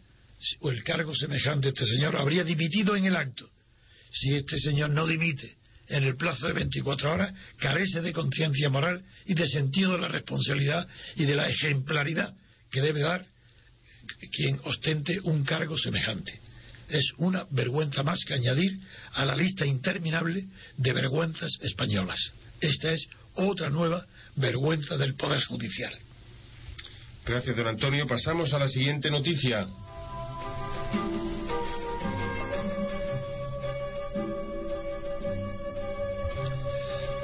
[0.59, 3.49] o el cargo semejante a este señor habría dimitido en el acto.
[4.11, 5.55] Si este señor no dimite
[5.87, 10.07] en el plazo de 24 horas, carece de conciencia moral y de sentido de la
[10.07, 12.33] responsabilidad y de la ejemplaridad
[12.71, 13.25] que debe dar
[14.31, 16.39] quien ostente un cargo semejante.
[16.89, 18.79] Es una vergüenza más que añadir
[19.13, 20.45] a la lista interminable
[20.77, 22.31] de vergüenzas españolas.
[22.61, 25.93] Esta es otra nueva vergüenza del Poder Judicial.
[27.25, 28.07] Gracias, don Antonio.
[28.07, 29.67] Pasamos a la siguiente noticia.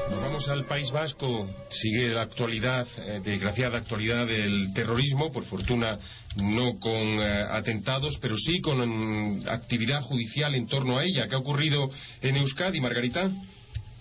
[0.09, 1.47] Nos vamos al País Vasco.
[1.69, 5.97] Sigue la actualidad, eh, desgraciada actualidad del terrorismo, por fortuna
[6.35, 11.27] no con eh, atentados, pero sí con mm, actividad judicial en torno a ella.
[11.27, 11.89] ¿Qué ha ocurrido
[12.21, 13.31] en Euskadi, Margarita?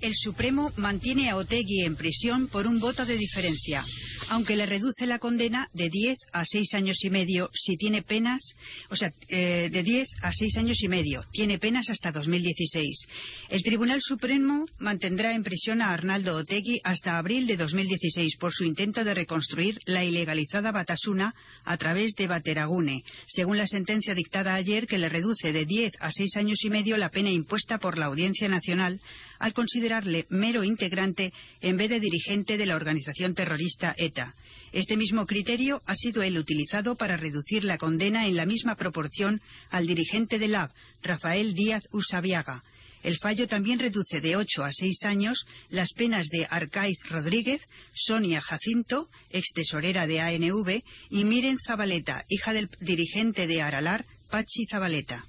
[0.03, 3.85] El Supremo mantiene a Otegui en prisión por un voto de diferencia,
[4.31, 8.43] aunque le reduce la condena de 10 a 6 años y medio si tiene penas,
[8.91, 13.07] o sea, eh, de 10 a 6 años y medio, tiene penas hasta 2016.
[13.51, 18.65] El Tribunal Supremo mantendrá en prisión a Arnaldo Otegui hasta abril de 2016 por su
[18.65, 21.33] intento de reconstruir la ilegalizada Batasuna
[21.65, 26.11] a través de Bateragune, según la sentencia dictada ayer que le reduce de 10 a
[26.11, 29.01] 6 años y medio la pena impuesta por la Audiencia Nacional
[29.43, 34.37] al considerarle mero integrante en vez de dirigente de la organización terrorista ETA.
[34.73, 39.41] Este mismo criterio ha sido el utilizado para reducir la condena en la misma proporción
[39.71, 40.71] al dirigente de LAB,
[41.03, 42.63] Rafael Díaz Usabiaga.
[43.03, 47.61] El fallo también reduce de ocho a seis años las penas de Arcaiz Rodríguez,
[47.95, 54.67] Sonia Jacinto, ex tesorera de ANV, y Miren Zabaleta, hija del dirigente de Aralar, Pachi
[54.71, 55.25] Zabaleta.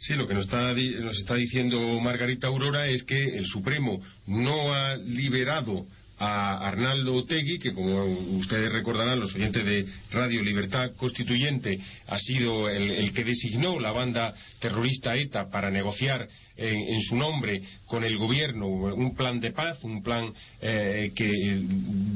[0.00, 4.72] Sí, lo que nos está, nos está diciendo Margarita Aurora es que el Supremo no
[4.72, 5.84] ha liberado
[6.18, 8.04] a Arnaldo Otegui, que como
[8.38, 14.34] ustedes recordarán, los oyentes de Radio Libertad Constituyente, ha sido el, que designó la banda
[14.58, 16.28] terrorista ETA para negociar
[16.60, 21.30] en, su nombre con el gobierno un plan de paz, un plan eh, que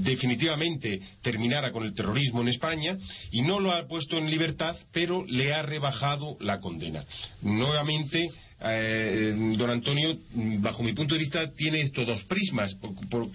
[0.03, 2.99] definitivamente terminara con el terrorismo en España,
[3.31, 7.05] y no lo ha puesto en libertad, pero le ha rebajado la condena.
[7.43, 8.29] Nuevamente
[8.67, 10.17] eh, don Antonio,
[10.61, 12.77] bajo mi punto de vista, tiene estos dos prismas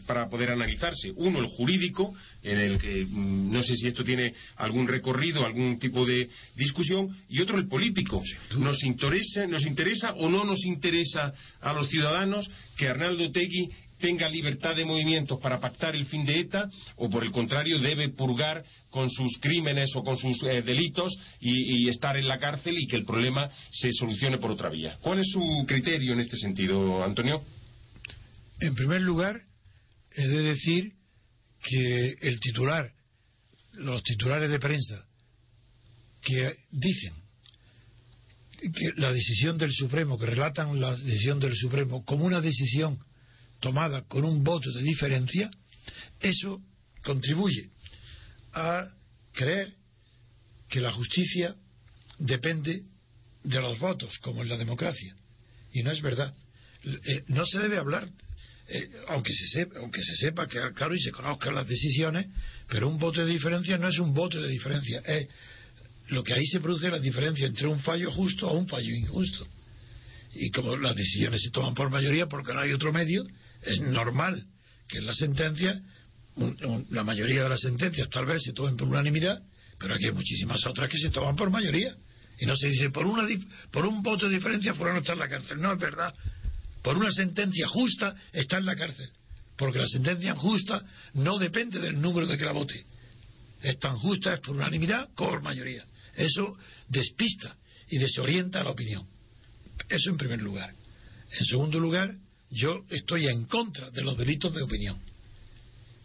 [0.07, 1.11] para poder analizarse.
[1.15, 2.13] Uno, el jurídico,
[2.43, 7.15] en el que mm, no sé si esto tiene algún recorrido, algún tipo de discusión,
[7.29, 8.23] y otro, el político.
[8.57, 14.29] ¿Nos interesa, nos interesa o no nos interesa a los ciudadanos que Arnaldo Tegui tenga
[14.29, 18.63] libertad de movimientos para pactar el fin de ETA o por el contrario debe purgar
[18.89, 22.95] con sus crímenes o con sus eh, delitos y, estar en la cárcel y que
[22.95, 24.97] el problema se solucione por otra vía.
[25.01, 27.43] ¿Cuál es su criterio en este sentido, Antonio?
[28.59, 29.41] En primer lugar,
[30.11, 30.93] he de decir
[31.63, 32.91] que el titular,
[33.73, 35.05] los titulares de prensa
[36.21, 37.13] que dicen
[38.59, 42.99] que la decisión del Supremo, que relatan la decisión del Supremo como una decisión
[43.59, 45.49] tomada con un voto de diferencia,
[46.19, 46.61] eso
[47.03, 47.69] contribuye
[48.53, 48.87] a
[49.33, 49.73] creer
[50.69, 51.55] que la justicia
[52.19, 52.83] depende
[53.43, 55.15] de los votos, como en la democracia.
[55.73, 56.33] Y no es verdad.
[56.83, 58.07] Eh, no se debe hablar,
[58.67, 62.27] eh, aunque, se sepa, aunque se sepa que, claro, y se conozcan las decisiones,
[62.67, 64.99] pero un voto de diferencia no es un voto de diferencia.
[65.05, 65.27] Es
[66.09, 69.47] lo que ahí se produce la diferencia entre un fallo justo o un fallo injusto.
[70.33, 73.25] Y como las decisiones se toman por mayoría porque no hay otro medio,
[73.61, 74.45] es normal
[74.87, 75.81] que en la sentencia,
[76.89, 79.41] la mayoría de las sentencias tal vez se tomen por unanimidad,
[79.77, 81.95] pero aquí hay muchísimas otras que se toman por mayoría.
[82.39, 83.27] Y no se dice, por, una,
[83.71, 85.59] por un voto de diferencia fuera no está en la cárcel.
[85.61, 86.13] No es verdad.
[86.81, 89.09] Por una sentencia justa está en la cárcel.
[89.57, 90.81] Porque la sentencia justa
[91.15, 92.85] no depende del número de que la vote.
[93.61, 95.85] Es tan justa, es por unanimidad, por mayoría.
[96.15, 97.57] Eso despista
[97.89, 99.05] y desorienta la opinión.
[99.89, 100.73] Eso en primer lugar.
[101.31, 102.15] En segundo lugar,
[102.51, 104.99] yo estoy en contra de los delitos de opinión.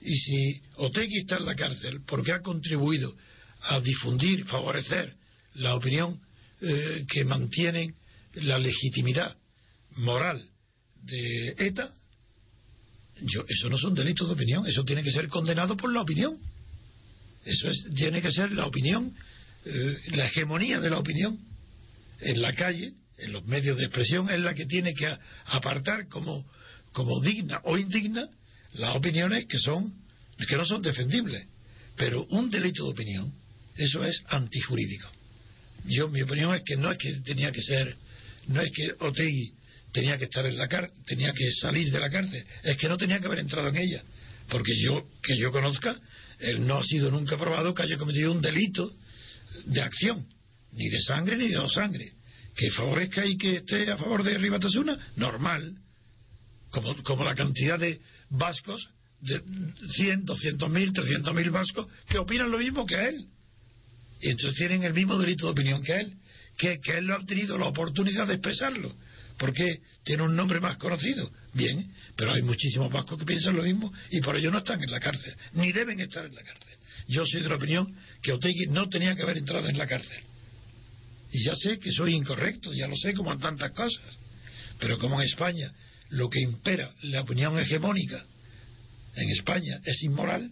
[0.01, 3.15] Y si Otegui está en la cárcel porque ha contribuido
[3.63, 5.15] a difundir, favorecer
[5.55, 6.21] la opinión
[6.61, 7.95] eh, que mantiene
[8.35, 9.35] la legitimidad
[9.97, 10.47] moral
[11.03, 11.95] de ETA,
[13.23, 16.39] yo, eso no son delitos de opinión, eso tiene que ser condenado por la opinión.
[17.45, 19.15] Eso es, tiene que ser la opinión,
[19.65, 21.39] eh, la hegemonía de la opinión
[22.21, 26.45] en la calle en los medios de expresión es la que tiene que apartar como,
[26.93, 28.27] como digna o indigna
[28.75, 30.03] las opiniones que son
[30.49, 31.47] que no son defendibles.
[31.97, 33.33] Pero un delito de opinión,
[33.77, 35.09] eso es antijurídico.
[35.87, 37.97] Yo mi opinión es que no es que tenía que ser,
[38.49, 39.55] no es que Otegui
[39.93, 42.97] tenía que estar en la cárcel, tenía que salir de la cárcel, es que no
[42.97, 44.03] tenía que haber entrado en ella,
[44.49, 45.97] porque yo que yo conozca,
[46.41, 48.93] él no ha sido nunca probado que haya cometido un delito
[49.67, 50.27] de acción,
[50.73, 52.13] ni de sangre ni de no sangre
[52.55, 55.75] que favorezca y que esté a favor de Ribatasuna, normal.
[56.71, 58.01] Como, como la cantidad de
[58.31, 58.89] vascos,
[59.21, 59.41] de
[59.97, 63.27] 100, 200 mil, 300 mil vascos, que opinan lo mismo que él.
[64.21, 66.15] Y entonces tienen el mismo delito de opinión que él.
[66.57, 68.95] Que, que él no ha tenido la oportunidad de expresarlo.
[69.39, 71.31] Porque tiene un nombre más conocido.
[71.53, 74.91] Bien, pero hay muchísimos vascos que piensan lo mismo y por ello no están en
[74.91, 75.35] la cárcel.
[75.55, 76.75] Ni deben estar en la cárcel.
[77.09, 80.23] Yo soy de la opinión que Otegui no tenía que haber entrado en la cárcel
[81.35, 84.05] y ya sé que soy incorrecto, ya lo sé como en tantas cosas.
[84.79, 85.73] Pero como en España
[86.11, 88.25] lo que impera, la opinión hegemónica
[89.17, 90.49] en España es inmoral,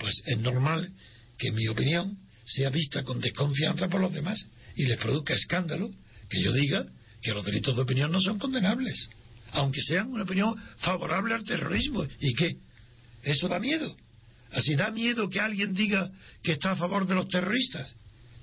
[0.00, 0.92] pues es normal
[1.38, 4.44] que mi opinión sea vista con desconfianza por los demás
[4.74, 5.88] y les produzca escándalo
[6.28, 6.84] que yo diga
[7.22, 9.08] que los delitos de opinión no son condenables.
[9.52, 12.04] aunque sean una opinión favorable al terrorismo.
[12.20, 12.56] ¿Y qué?
[13.22, 13.96] Eso da miedo.
[14.52, 16.10] Así da miedo que alguien diga
[16.42, 17.94] que está a favor de los terroristas.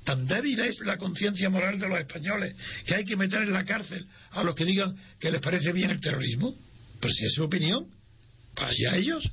[0.07, 2.55] Tan débil es la conciencia moral de los españoles
[2.85, 5.89] que hay que meter en la cárcel a los que digan que les parece bien
[5.89, 6.55] el terrorismo.
[7.01, 7.87] Pero si es su opinión,
[8.55, 9.29] para allá ellos.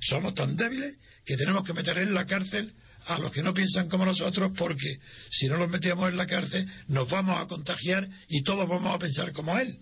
[0.00, 2.72] Somos tan débiles que tenemos que meter en la cárcel
[3.06, 4.98] a los que no piensan como nosotros porque
[5.30, 8.98] si no los metemos en la cárcel nos vamos a contagiar y todos vamos a
[8.98, 9.78] pensar como él.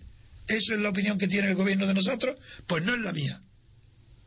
[0.47, 2.37] ¿Eso es la opinión que tiene el gobierno de nosotros?
[2.67, 3.41] Pues no es la mía.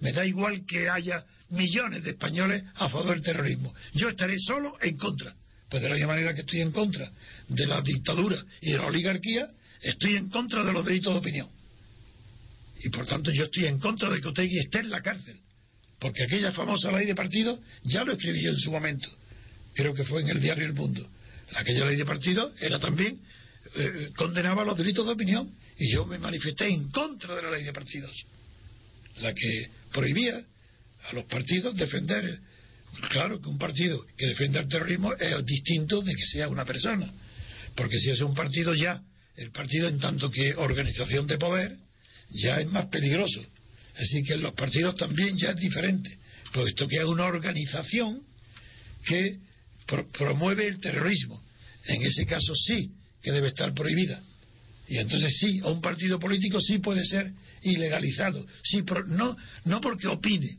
[0.01, 3.73] Me da igual que haya millones de españoles a favor del terrorismo.
[3.95, 5.33] Yo estaré solo en contra.
[5.69, 7.11] Pues de la misma manera que estoy en contra
[7.49, 9.49] de la dictadura y de la oligarquía,
[9.83, 11.49] estoy en contra de los delitos de opinión.
[12.83, 15.41] Y por tanto yo estoy en contra de que usted esté en la cárcel.
[15.99, 19.09] Porque aquella famosa ley de partido ya lo escribí yo en su momento.
[19.75, 21.09] Creo que fue en el diario El Mundo.
[21.55, 23.19] Aquella ley de partido era también,
[23.77, 25.51] eh, condenaba los delitos de opinión.
[25.79, 28.15] Y yo me manifesté en contra de la ley de partidos.
[29.21, 30.43] La que prohibía
[31.05, 32.41] a los partidos defender.
[33.11, 37.11] Claro que un partido que defienda el terrorismo es distinto de que sea una persona.
[37.75, 39.03] Porque si es un partido ya,
[39.37, 41.77] el partido en tanto que organización de poder,
[42.31, 43.45] ya es más peligroso.
[43.97, 46.19] Así que en los partidos también ya es diferente,
[46.53, 48.23] puesto que es una organización
[49.05, 49.39] que
[50.13, 51.43] promueve el terrorismo.
[51.87, 52.91] En ese caso sí
[53.23, 54.21] que debe estar prohibida.
[54.89, 57.33] Y entonces sí, a un partido político sí puede ser
[57.63, 58.47] ilegalizado.
[58.63, 60.57] Sí, no, no porque opine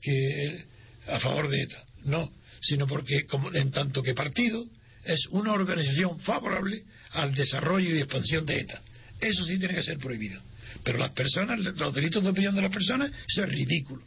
[0.00, 0.64] que
[1.08, 2.30] a favor de ETA, no,
[2.60, 4.64] sino porque como, en tanto que partido
[5.04, 6.82] es una organización favorable
[7.12, 8.80] al desarrollo y expansión de ETA.
[9.20, 10.40] Eso sí tiene que ser prohibido.
[10.82, 14.02] Pero las personas, los delitos de opinión de las personas, eso es ridículo.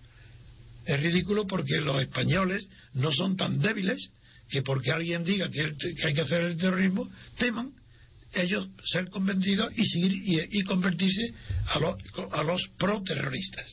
[0.86, 4.10] Es ridículo porque los españoles no son tan débiles
[4.50, 5.74] que porque alguien diga que,
[6.04, 7.74] hay que hacer el terrorismo, teman
[8.34, 11.34] ellos ser convencidos y seguir y, convertirse
[11.68, 11.96] a los,
[12.32, 13.66] a los pro-terroristas.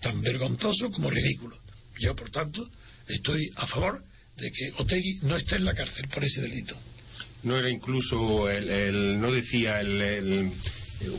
[0.00, 1.58] Tan vergonzoso como ridículo.
[1.98, 2.68] Yo, por tanto,
[3.08, 4.02] estoy a favor
[4.36, 6.76] de que Otegui no esté en la cárcel por ese delito.
[7.42, 10.52] No era incluso, el, no decía el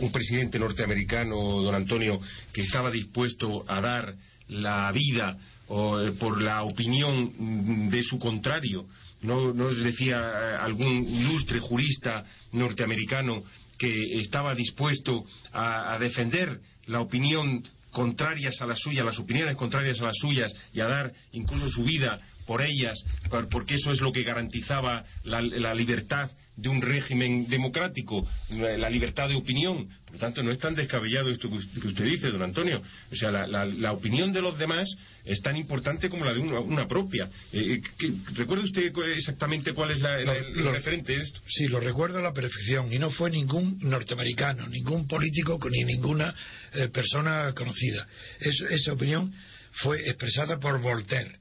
[0.01, 2.19] un presidente norteamericano, don Antonio,
[2.51, 4.15] que estaba dispuesto a dar
[4.49, 5.37] la vida
[5.69, 8.85] eh, por la opinión de su contrario.
[9.21, 13.43] ¿No, no decía eh, algún ilustre jurista norteamericano
[13.77, 19.99] que estaba dispuesto a, a defender la opinión contrarias a la suya, las opiniones contrarias
[20.01, 23.03] a las suyas y a dar incluso su vida por ellas,
[23.51, 29.35] porque eso es lo que garantizaba la, libertad de un régimen democrático, la libertad de
[29.35, 29.87] opinión.
[30.05, 32.81] Por lo tanto, no es tan descabellado esto que usted dice, don Antonio.
[33.11, 34.89] O sea, la, opinión de los demás
[35.23, 37.29] es tan importante como la de una, propia.
[37.53, 41.39] Eh, eh, ¿Recuerda usted exactamente cuál es el referente de esto?
[41.47, 42.91] Sí, lo recuerdo a la perfección.
[42.91, 46.33] Y no fue ningún norteamericano, ningún político ni ninguna
[46.73, 48.07] eh, persona conocida.
[48.39, 49.31] esa opinión
[49.71, 51.39] fue expresada por Voltaire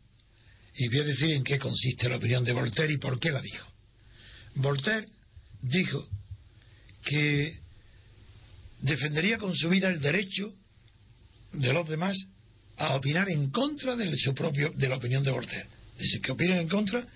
[0.79, 3.41] y voy a decir en qué consiste la opinión de Voltaire y por qué la
[3.41, 3.76] dijo.
[4.57, 5.07] Voltaire
[5.63, 6.07] dijo
[7.05, 7.59] que
[8.81, 10.53] defendería con su vida el derecho
[11.53, 12.17] de los demás
[12.77, 15.69] a opinar en contra de su propio de la opinión de Voltaire.
[15.99, 17.07] Dice que opinen en contra,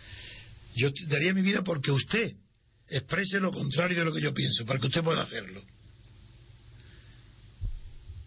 [0.74, 2.34] yo daría mi vida porque usted
[2.88, 5.62] exprese lo contrario de lo que yo pienso, para que usted pueda hacerlo.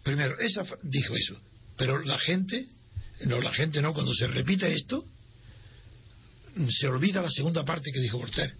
[0.02, 1.40] Primero, esa dijo eso,
[1.76, 2.66] pero la gente,
[3.24, 5.04] no la gente no, cuando se repite esto,
[6.68, 8.54] se olvida la segunda parte que dijo Voltaire.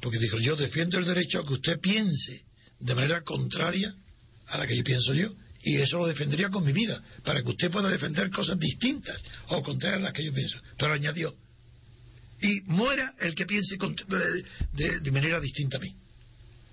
[0.00, 2.44] Porque dijo, yo defiendo el derecho a que usted piense
[2.78, 3.94] de manera contraria
[4.46, 5.32] a la que yo pienso yo.
[5.62, 9.62] Y eso lo defendería con mi vida, para que usted pueda defender cosas distintas o
[9.62, 10.58] contrarias a las que yo pienso.
[10.78, 11.36] Pero añadió,
[12.40, 13.76] y muera el que piense
[14.72, 15.94] de, manera distinta a mí.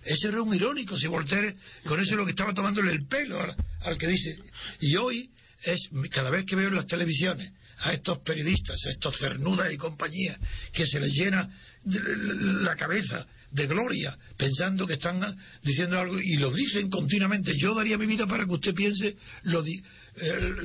[0.06, 3.42] Ese era un irónico, si Voltaire con eso es lo que estaba tomándole el pelo
[3.42, 4.38] al, al que dice.
[4.80, 5.30] Y hoy
[5.64, 9.78] es cada vez que veo en las televisiones a estos periodistas, a estos cernudas y
[9.78, 10.38] compañía,
[10.74, 11.50] que se les llena
[11.86, 15.22] la cabeza de gloria pensando que están
[15.64, 17.54] diciendo algo y lo dicen continuamente.
[17.58, 19.64] Yo daría mi vida para que usted piense lo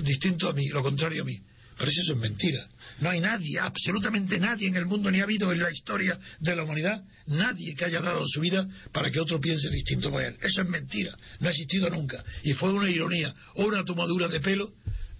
[0.03, 1.39] distinto a mí, lo contrario a mí.
[1.79, 2.67] Pero eso es mentira.
[3.01, 6.55] No hay nadie, absolutamente nadie en el mundo, ni ha habido en la historia de
[6.55, 10.37] la humanidad, nadie que haya dado su vida para que otro piense distinto a él.
[10.43, 11.17] Eso es mentira.
[11.41, 12.23] No ha existido nunca.
[12.45, 14.73] Y fue una ironía o una tomadura de pelo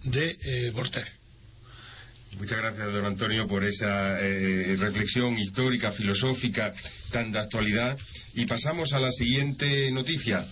[0.03, 0.73] de eh.
[2.37, 6.73] Muchas gracias, don Antonio, por esa eh, reflexión histórica, filosófica,
[7.11, 7.97] tan de actualidad.
[8.33, 10.45] Y pasamos a la siguiente noticia.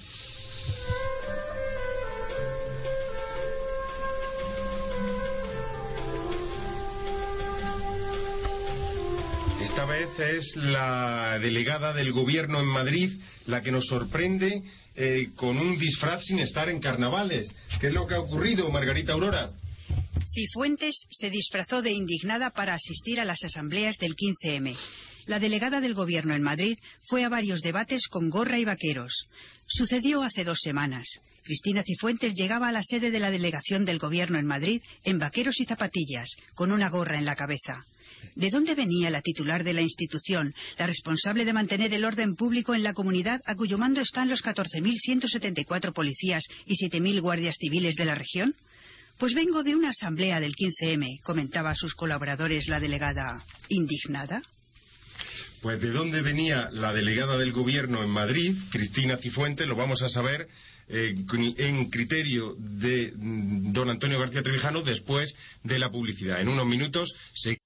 [9.61, 13.11] Esta vez es la delegada del Gobierno en Madrid
[13.47, 14.61] la que nos sorprende
[14.95, 17.53] eh, con un disfraz sin estar en carnavales.
[17.79, 19.49] ¿Qué es lo que ha ocurrido, Margarita Aurora?
[20.33, 24.77] Cifuentes se disfrazó de indignada para asistir a las asambleas del 15M.
[25.27, 26.77] La delegada del gobierno en Madrid
[27.09, 29.27] fue a varios debates con gorra y vaqueros.
[29.67, 31.05] Sucedió hace dos semanas.
[31.43, 35.59] Cristina Cifuentes llegaba a la sede de la delegación del gobierno en Madrid en vaqueros
[35.59, 37.83] y zapatillas, con una gorra en la cabeza.
[38.35, 42.73] ¿De dónde venía la titular de la institución, la responsable de mantener el orden público
[42.73, 48.05] en la comunidad a cuyo mando están los 14.174 policías y 7.000 guardias civiles de
[48.05, 48.55] la región?
[49.21, 54.41] Pues vengo de una asamblea del 15M, comentaba a sus colaboradores la delegada indignada.
[55.61, 60.09] Pues de dónde venía la delegada del gobierno en Madrid, Cristina Cifuentes, lo vamos a
[60.09, 60.47] saber
[60.87, 61.13] eh,
[61.57, 65.31] en criterio de mm, don Antonio García Trevijano después
[65.63, 66.41] de la publicidad.
[66.41, 67.60] En unos minutos se.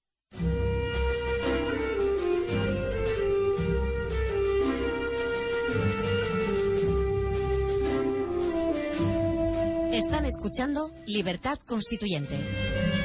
[10.46, 12.95] Escuchando Libertad Constituyente.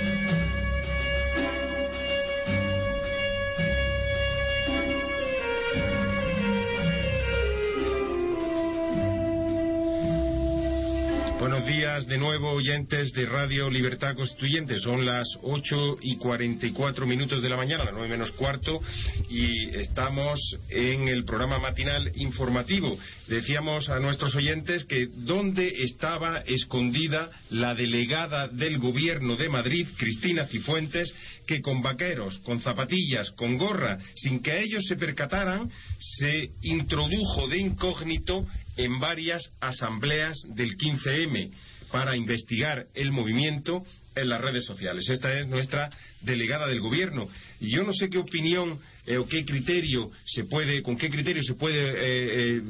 [11.41, 14.79] Buenos días de nuevo, oyentes de Radio Libertad Constituyente.
[14.79, 18.79] Son las 8 y 44 minutos de la mañana, las 9 menos cuarto,
[19.27, 20.39] y estamos
[20.69, 22.95] en el programa matinal informativo.
[23.27, 30.45] Decíamos a nuestros oyentes que dónde estaba escondida la delegada del Gobierno de Madrid, Cristina
[30.45, 31.11] Cifuentes,
[31.47, 37.57] que con vaqueros, con zapatillas, con gorra, sin que ellos se percataran, se introdujo de
[37.57, 38.45] incógnito
[38.83, 41.51] en varias asambleas del 15M
[41.91, 43.83] para investigar el movimiento
[44.15, 45.09] en las redes sociales.
[45.09, 45.89] Esta es nuestra
[46.21, 47.27] delegada del gobierno.
[47.59, 51.41] Y yo no sé qué opinión eh, o qué criterio se puede, con qué criterio
[51.41, 52.61] se puede, eh, eh,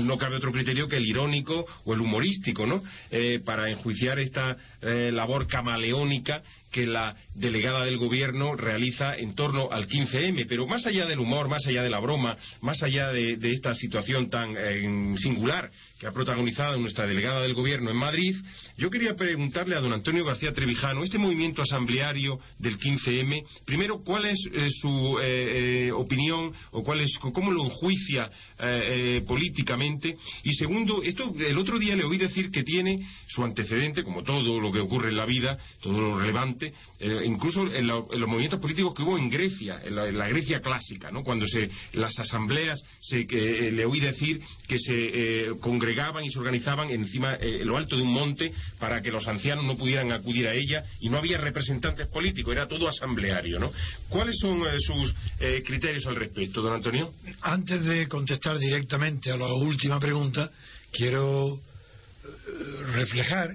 [0.00, 2.82] no, cabe otro criterio que el irónico o el humorístico, ¿no?
[3.44, 10.46] para enjuiciar esta labor camaleónica que la delegada del gobierno realiza en torno al 15M.
[10.48, 14.28] Pero más allá del humor, más allá de la broma, más allá de, esta situación
[14.28, 14.54] tan
[15.16, 18.36] singular que ha protagonizado nuestra delegada del gobierno en Madrid,
[18.76, 24.26] yo quería preguntarle a don Antonio García Trevijano, este movimiento asambleario del 15M, primero, ¿cuál
[24.26, 28.30] es eh, su eh, eh, opinión o cuál es, cómo lo enjuicia
[29.26, 30.16] políticamente?
[30.42, 34.60] Y segundo, esto el otro día le oí decir que tiene su antecedente, como todo
[34.60, 36.74] lo que ocurre en la vida, todo lo relevante,
[37.24, 41.22] incluso en, los movimientos políticos que hubo en Grecia, en la, Grecia clásica, ¿no?
[41.22, 43.24] Cuando se, las asambleas se,
[43.70, 48.12] le oí decir que se congregaban y se organizaban encima, en lo alto de un
[48.12, 52.52] monte, para que los ancianos no pudieran acudir a ella y no había representantes políticos,
[52.52, 53.72] era todo asambleario, ¿no?
[54.08, 57.14] ¿Cuáles son eh, sus eh, criterios al respecto, don Antonio?
[57.42, 60.50] Antes de contestar directamente a la última pregunta,
[60.92, 63.54] quiero eh, reflejar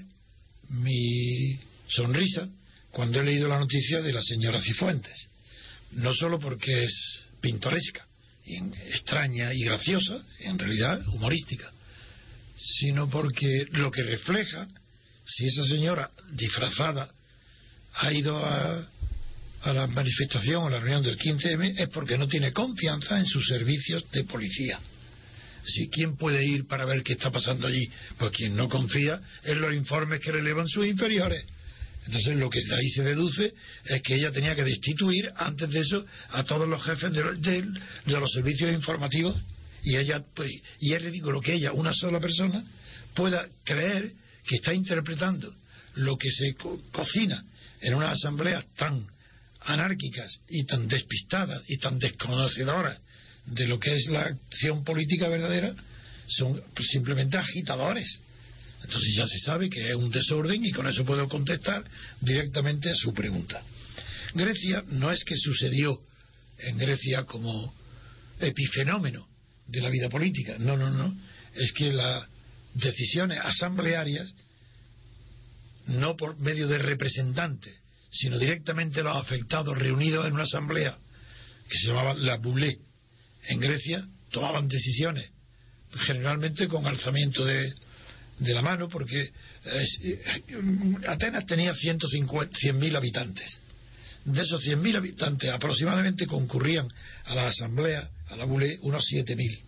[0.70, 2.48] mi sonrisa
[2.92, 5.30] cuando he leído la noticia de la señora Cifuentes.
[5.94, 8.06] No solo porque es pintoresca,
[8.46, 11.72] extraña y graciosa, en realidad humorística,
[12.58, 14.68] sino porque lo que refleja,
[15.26, 17.10] si esa señora disfrazada
[17.96, 18.88] ha ido a,
[19.72, 24.04] la manifestación o la reunión del 15M es porque no tiene confianza en sus servicios
[24.12, 24.80] de policía.
[25.66, 29.62] Si quién puede ir para ver qué está pasando allí, pues quien no confía en
[29.62, 31.46] los informes que relevan sus inferiores.
[32.06, 33.54] Entonces lo que de ahí se deduce
[33.86, 37.66] es que ella tenía que destituir antes de eso a todos los jefes de,
[38.06, 39.38] los servicios informativos
[39.84, 42.64] y ella pues, y es ridículo que ella, una sola persona,
[43.14, 44.12] pueda creer
[44.46, 45.54] que está interpretando
[45.96, 46.56] lo que se
[46.92, 47.44] cocina
[47.80, 49.06] en unas asambleas tan
[49.66, 52.98] anárquicas y tan despistadas y tan desconocedoras
[53.46, 55.74] de lo que es la acción política verdadera,
[56.28, 58.20] son simplemente agitadores.
[58.84, 61.84] Entonces ya se sabe que es un desorden y con eso puedo contestar
[62.22, 63.62] directamente a su pregunta.
[64.34, 66.02] Grecia no es que sucedió
[66.58, 67.74] en Grecia como
[68.40, 69.28] epifenómeno
[69.68, 71.16] de la vida política, no, no, no,
[71.56, 72.28] es que las
[72.74, 74.34] decisiones asamblearias
[75.88, 77.74] no por medio de representantes,
[78.14, 80.96] sino directamente los afectados reunidos en una asamblea
[81.68, 82.78] que se llamaba la Boulé
[83.48, 85.30] en Grecia, tomaban decisiones,
[86.06, 87.74] generalmente con alzamiento de,
[88.40, 89.32] de la mano, porque
[89.66, 90.22] eh,
[91.08, 93.60] Atenas tenía 100.000 habitantes.
[94.26, 96.88] De esos 100.000 habitantes, aproximadamente concurrían
[97.26, 99.60] a la asamblea, a la Boulé, unos 7.000.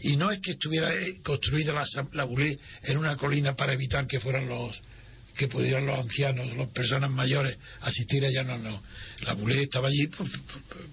[0.00, 4.06] Y no es que estuviera eh, construida la, la Boulé en una colina para evitar
[4.06, 4.80] que fueran los,
[5.36, 8.82] que pudieran los ancianos, las personas mayores asistir allá, no, no.
[9.22, 10.08] La Bulé estaba allí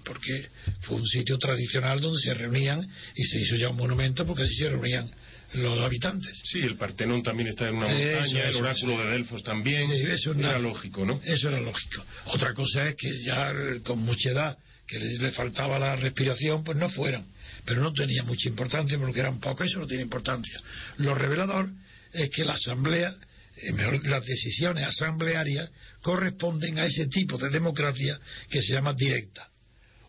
[0.04, 0.48] porque
[0.82, 2.80] fue un sitio tradicional donde se reunían
[3.14, 5.10] y se hizo ya un monumento porque allí se reunían
[5.54, 6.40] los habitantes.
[6.44, 9.90] Sí, el Partenón también está en una montaña, el oráculo de Delfos también.
[9.90, 11.20] eso era lógico, ¿no?
[11.24, 12.04] Eso era lógico.
[12.26, 13.52] Otra cosa es que ya
[13.84, 17.24] con mucha edad, que les, le faltaba la respiración, pues no fueran.
[17.64, 20.60] Pero no tenía mucha importancia porque eran pocos, eso no tiene importancia.
[20.98, 21.70] Lo revelador
[22.12, 23.14] es que la asamblea,
[23.56, 25.70] eh, mejor, las decisiones asamblearias
[26.02, 28.18] corresponden a ese tipo de democracia
[28.50, 29.48] que se llama directa.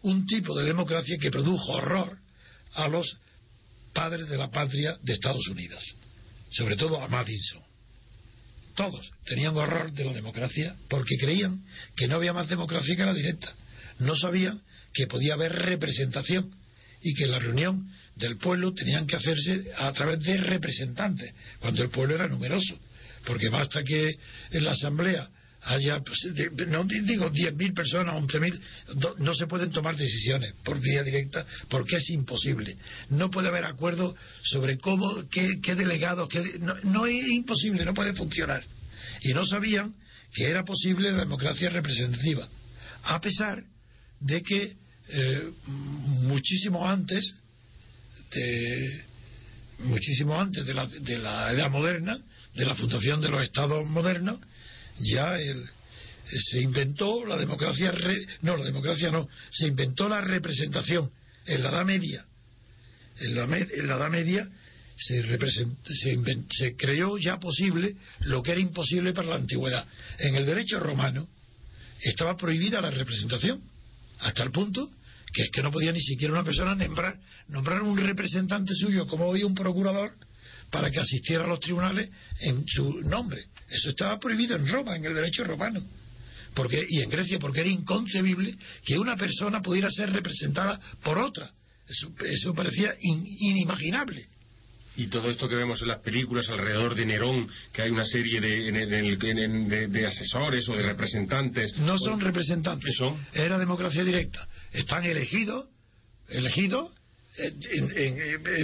[0.01, 2.17] Un tipo de democracia que produjo horror
[2.73, 3.17] a los
[3.93, 5.83] padres de la patria de Estados Unidos,
[6.51, 7.63] sobre todo a Madison.
[8.75, 11.63] Todos tenían horror de la democracia porque creían
[11.95, 13.53] que no había más democracia que la directa.
[13.99, 14.61] No sabían
[14.93, 16.51] que podía haber representación
[17.01, 21.89] y que la reunión del pueblo tenían que hacerse a través de representantes, cuando el
[21.89, 22.77] pueblo era numeroso.
[23.25, 24.17] Porque basta que
[24.51, 25.29] en la asamblea
[25.65, 26.19] haya, pues,
[26.67, 32.09] no digo 10.000 personas, 11.000, no se pueden tomar decisiones por vía directa porque es
[32.11, 32.77] imposible.
[33.09, 38.13] No puede haber acuerdo sobre cómo, qué, qué delegados, qué, no, es imposible, no puede
[38.13, 38.63] funcionar.
[39.21, 39.93] Y no sabían
[40.33, 42.47] que era posible la democracia representativa,
[43.03, 43.63] a pesar
[44.19, 44.75] de que
[45.07, 47.33] eh, muchísimo antes
[48.31, 49.05] de
[49.79, 52.17] muchísimo antes de la, de la edad moderna,
[52.53, 54.39] de la fundación de los estados modernos,
[54.99, 57.93] ya el, eh, se inventó la democracia,
[58.41, 61.11] no, la democracia no, se inventó la representación
[61.45, 62.25] en la Edad Media.
[63.19, 64.47] En la, en la Edad Media
[64.97, 66.19] se, se,
[66.51, 69.85] se creó ya posible lo que era imposible para la antigüedad.
[70.19, 71.27] En el derecho romano
[72.01, 73.61] estaba prohibida la representación,
[74.19, 74.89] hasta el punto
[75.33, 76.75] que es que no podía ni siquiera una persona
[77.47, 80.13] nombrar, un representante suyo como hoy un procurador
[80.71, 82.09] para que asistiera a los tribunales
[82.39, 83.45] en su nombre.
[83.69, 85.81] Eso estaba prohibido en Roma, en el derecho romano.
[86.53, 88.55] Porque, y en Grecia, porque era inconcebible
[88.85, 91.51] que una persona pudiera ser representada por otra.
[91.87, 94.27] Eso, parecía inimaginable.
[94.97, 98.39] Y todo esto que vemos en las películas alrededor de Nerón, que hay una serie
[98.39, 101.77] de, de, asesores o de representantes.
[101.77, 102.95] No son representantes.
[102.95, 103.17] son?
[103.33, 104.47] Era democracia directa.
[104.71, 105.67] Están elegidos,
[106.29, 106.91] elegidos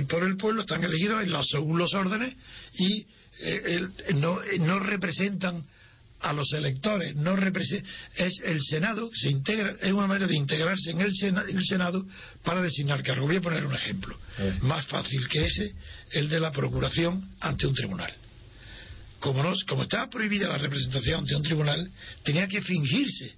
[0.10, 2.34] por el pueblo, están elegidos en los, según los órdenes
[2.74, 3.06] y
[3.40, 5.64] eh, no, eh, no representan
[6.22, 11.02] a los electores, no es el Senado, se integra, es una manera de integrarse en
[11.02, 11.12] el,
[11.64, 12.06] Senado
[12.44, 13.28] para designar cargos.
[13.28, 14.16] Voy a poner un ejemplo,
[14.62, 15.74] más fácil que ese,
[16.12, 18.14] el de la procuración ante un tribunal.
[19.20, 21.90] Como, no, como estaba prohibida la representación ante un tribunal,
[22.24, 23.34] tenía que fingirse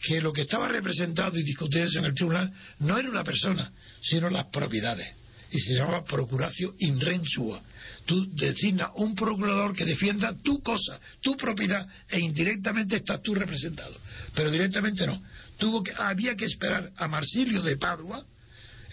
[0.00, 4.30] que lo que estaba representado y discutido en el tribunal no era una persona, sino
[4.30, 5.08] las propiedades.
[5.50, 7.62] Y se llamaba procuracio in rensua,
[8.08, 13.94] tú designas un procurador que defienda tu cosa, tu propiedad, e indirectamente estás tú representado.
[14.34, 15.20] Pero directamente no.
[15.58, 18.24] Tuvo que, había que esperar a Marsilio de Padua,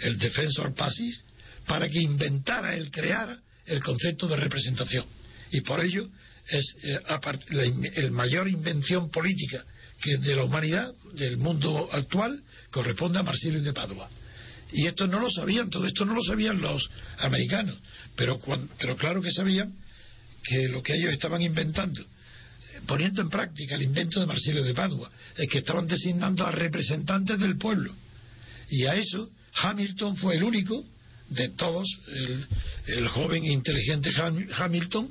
[0.01, 1.21] el defensor pasis,
[1.65, 5.05] para que inventara, él creara el concepto de representación.
[5.49, 6.09] Y por ello
[6.49, 9.63] es eh, la, mayor invención política
[10.01, 14.09] que de la humanidad, del mundo actual, corresponde a Marsilio de Padua.
[14.71, 16.89] Y esto no lo sabían, todo esto no lo sabían los
[17.19, 17.75] americanos,
[18.15, 18.39] pero,
[18.79, 19.73] pero claro que sabían
[20.43, 22.03] que lo que ellos estaban inventando,
[22.87, 27.39] poniendo en práctica el invento de Marsilio de Padua, es que estaban designando a representantes
[27.39, 27.93] del pueblo.
[28.69, 30.83] Y a eso Hamilton fue el único
[31.29, 32.45] de todos, el,
[32.87, 34.11] el joven e inteligente
[34.57, 35.09] Hamilton,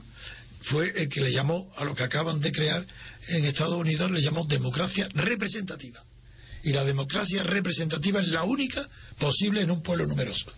[0.62, 2.86] fue el que le llamó a lo que acaban de crear
[3.28, 6.02] en Estados Unidos, le llamó democracia representativa
[6.64, 8.88] y la democracia representativa es la única
[9.18, 10.50] posible en un pueblo numeroso.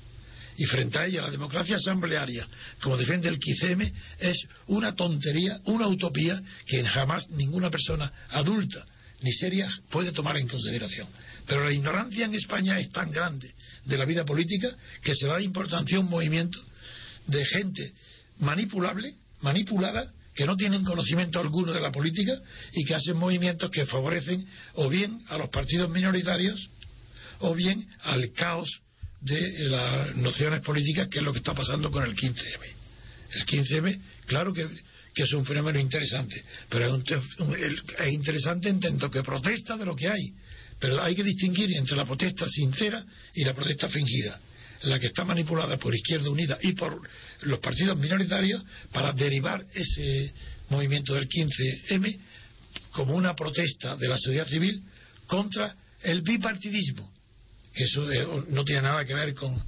[0.57, 2.47] Y frente a ella, la democracia asamblearia,
[2.81, 8.85] como defiende el QCM, es una tontería, una utopía que jamás ninguna persona adulta
[9.23, 11.09] ni seria puede tomar en consideración.
[11.47, 13.53] Pero la ignorancia en España es tan grande
[13.85, 14.69] de la vida política
[15.03, 16.59] que se da importancia a un movimiento
[17.27, 17.93] de gente
[18.39, 22.39] manipulable, manipulada, que no tienen conocimiento alguno de la política
[22.73, 26.69] y que hacen movimientos que favorecen o bien a los partidos minoritarios
[27.41, 28.69] o bien al caos
[29.21, 32.61] de las nociones políticas, que es lo que está pasando con el 15M.
[33.33, 34.69] El 15M, claro que,
[35.15, 40.09] es un fenómeno interesante, pero es, es interesante en tanto que protesta de lo que
[40.09, 40.35] hay.
[40.79, 43.03] Pero hay que distinguir entre la protesta sincera
[43.35, 44.39] y la protesta fingida
[44.83, 47.01] la que está manipulada por Izquierda Unida y por
[47.43, 48.63] los partidos minoritarios
[48.93, 50.33] para derivar ese
[50.69, 52.19] movimiento del 15M
[52.93, 54.83] como una protesta de la sociedad civil
[55.27, 57.11] contra el bipartidismo,
[57.75, 58.09] eso
[58.49, 59.61] no tiene nada que ver con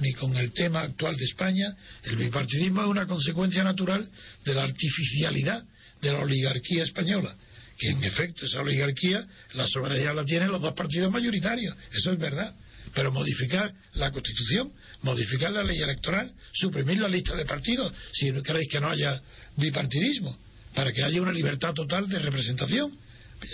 [0.00, 1.66] ni con el tema actual de España.
[2.04, 4.08] El bipartidismo es una consecuencia natural
[4.44, 5.62] de la artificialidad
[6.00, 7.34] de la oligarquía española,
[7.78, 12.18] que en efecto esa oligarquía la soberanía la tienen los dos partidos mayoritarios, eso es
[12.18, 12.54] verdad
[12.94, 14.72] Pero modificar la Constitución,
[15.02, 19.20] modificar la ley electoral, suprimir la lista de partidos, si no queréis que no haya
[19.56, 20.36] bipartidismo,
[20.74, 22.92] para que haya una libertad total de representación.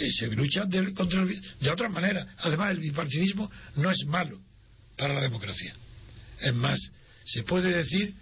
[0.00, 2.26] Y se lucha de, contra de otra manera.
[2.38, 4.38] Además, el bipartidismo no es malo
[4.96, 5.74] para la democracia.
[6.40, 6.78] Es más,
[7.24, 8.14] se puede decir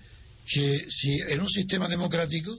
[0.47, 2.57] que si en un sistema democrático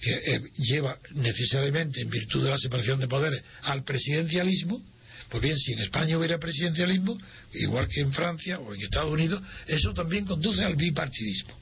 [0.00, 4.80] que eh, lleva necesariamente, en virtud de la separación de poderes, al presidencialismo,
[5.28, 7.18] pues bien, si en España hubiera presidencialismo,
[7.52, 11.54] igual que en Francia o en Estados Unidos, eso también conduce al bipartidismo.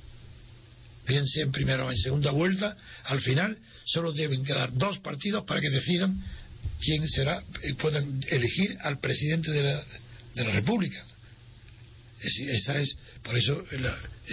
[1.07, 5.61] Piense en primera o en segunda vuelta, al final solo deben quedar dos partidos para
[5.61, 6.23] que decidan
[6.81, 9.85] quién será, eh, puedan elegir al presidente de la,
[10.35, 11.05] de la República.
[12.21, 13.65] esa es, por eso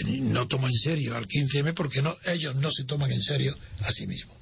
[0.05, 3.91] no tomo en serio al 15M porque no, ellos no se toman en serio a
[3.91, 4.37] sí mismos.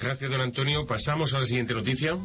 [0.00, 0.84] Gracias, don Antonio.
[0.84, 2.16] Pasamos a la siguiente noticia.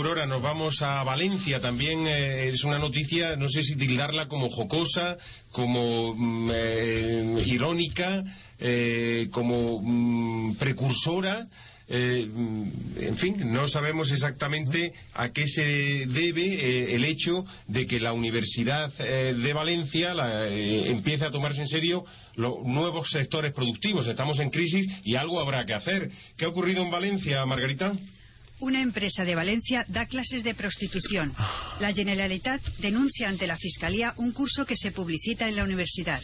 [0.00, 1.60] Aurora, nos vamos a Valencia.
[1.60, 5.18] También eh, es una noticia, no sé si tildarla como jocosa,
[5.52, 8.24] como mm, eh, irónica,
[8.58, 11.46] eh, como mm, precursora.
[11.86, 18.14] Mm, en fin, no sabemos exactamente a qué se debe el hecho de que la
[18.14, 20.14] Universidad de Valencia
[20.48, 22.04] empiece a tomarse en serio
[22.36, 24.06] los nuevos sectores productivos.
[24.06, 26.10] Estamos en crisis y algo habrá que hacer.
[26.38, 27.92] ¿Qué ha ocurrido en Valencia, Margarita?
[28.60, 31.32] Una empresa de Valencia da clases de prostitución.
[31.80, 36.20] La Generalitat denuncia ante la Fiscalía un curso que se publicita en la universidad.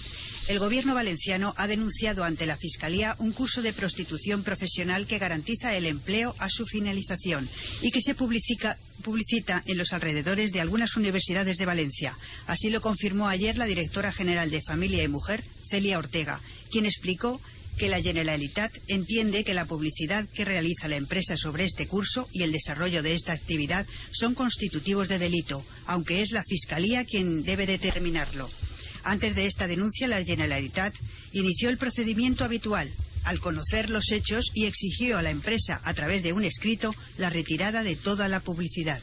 [0.47, 5.74] El gobierno valenciano ha denunciado ante la Fiscalía un curso de prostitución profesional que garantiza
[5.74, 7.49] el empleo a su finalización
[7.80, 12.18] y que se publicita en los alrededores de algunas universidades de Valencia.
[12.47, 16.39] Así lo confirmó ayer la directora general de Familia y Mujer, Celia Ortega,
[16.70, 17.41] quien explicó
[17.76, 22.42] que la Generalitat entiende que la publicidad que realiza la empresa sobre este curso y
[22.42, 27.66] el desarrollo de esta actividad son constitutivos de delito, aunque es la Fiscalía quien debe
[27.66, 28.48] determinarlo.
[29.04, 30.94] Antes de esta denuncia, la Generalitat
[31.32, 32.90] inició el procedimiento habitual,
[33.24, 37.30] al conocer los hechos y exigió a la empresa, a través de un escrito, la
[37.30, 39.00] retirada de toda la publicidad.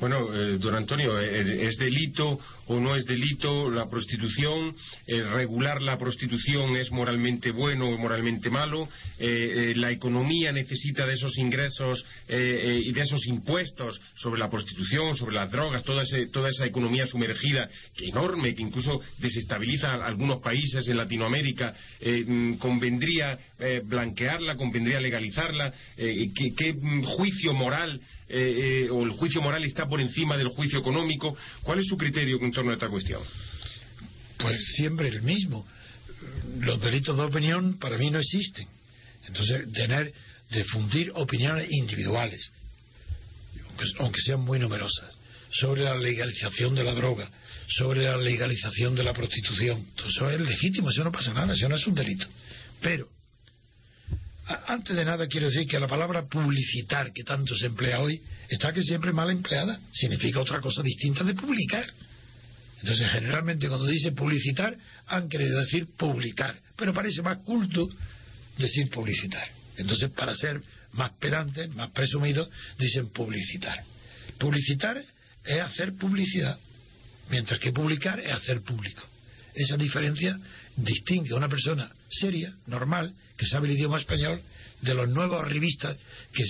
[0.00, 4.74] Bueno, eh, don Antonio, eh, ¿es delito o no es delito la prostitución?
[5.06, 8.88] Eh, ¿Regular la prostitución es moralmente bueno o moralmente malo?
[9.18, 15.50] ¿La economía necesita de esos ingresos y de esos impuestos sobre la prostitución, sobre las
[15.50, 21.74] drogas, toda, toda esa economía sumergida enorme que incluso desestabiliza a algunos países en Latinoamérica?
[22.02, 23.38] Mm, ¿Convendría
[23.84, 24.56] blanquearla?
[24.56, 25.72] ¿Convendría legalizarla?
[25.96, 28.00] ¿Qué mm, juicio moral?
[28.32, 31.36] Eh, eh, o el juicio moral está por encima del juicio económico.
[31.62, 33.20] ¿Cuál es su criterio en torno a esta cuestión?
[34.38, 35.66] Pues siempre el mismo.
[36.60, 38.68] Los delitos de opinión para mí no existen.
[39.26, 40.12] Entonces, tener,
[40.48, 42.52] difundir opiniones individuales,
[43.98, 45.12] aunque sean muy numerosas,
[45.50, 47.28] sobre la legalización de la droga,
[47.66, 51.76] sobre la legalización de la prostitución, eso es legítimo, eso no pasa nada, eso no
[51.76, 52.26] es un delito.
[52.80, 53.08] Pero
[54.66, 58.72] antes de nada quiero decir que la palabra publicitar, que tanto se emplea hoy, está
[58.72, 59.78] que siempre mal empleada.
[59.92, 61.84] Significa otra cosa distinta de publicar.
[62.80, 64.76] Entonces, generalmente cuando dice publicitar,
[65.06, 66.58] han querido decir publicar.
[66.76, 67.88] Pero parece más culto
[68.56, 69.46] decir publicitar.
[69.76, 70.60] Entonces, para ser
[70.92, 72.48] más pedantes, más presumidos,
[72.78, 73.84] dicen publicitar.
[74.38, 75.02] Publicitar
[75.44, 76.58] es hacer publicidad,
[77.30, 79.02] mientras que publicar es hacer público.
[79.54, 80.38] Esa diferencia
[80.76, 84.40] distingue a una persona seria, normal, que sabe el idioma español,
[84.80, 85.96] de los nuevos revistas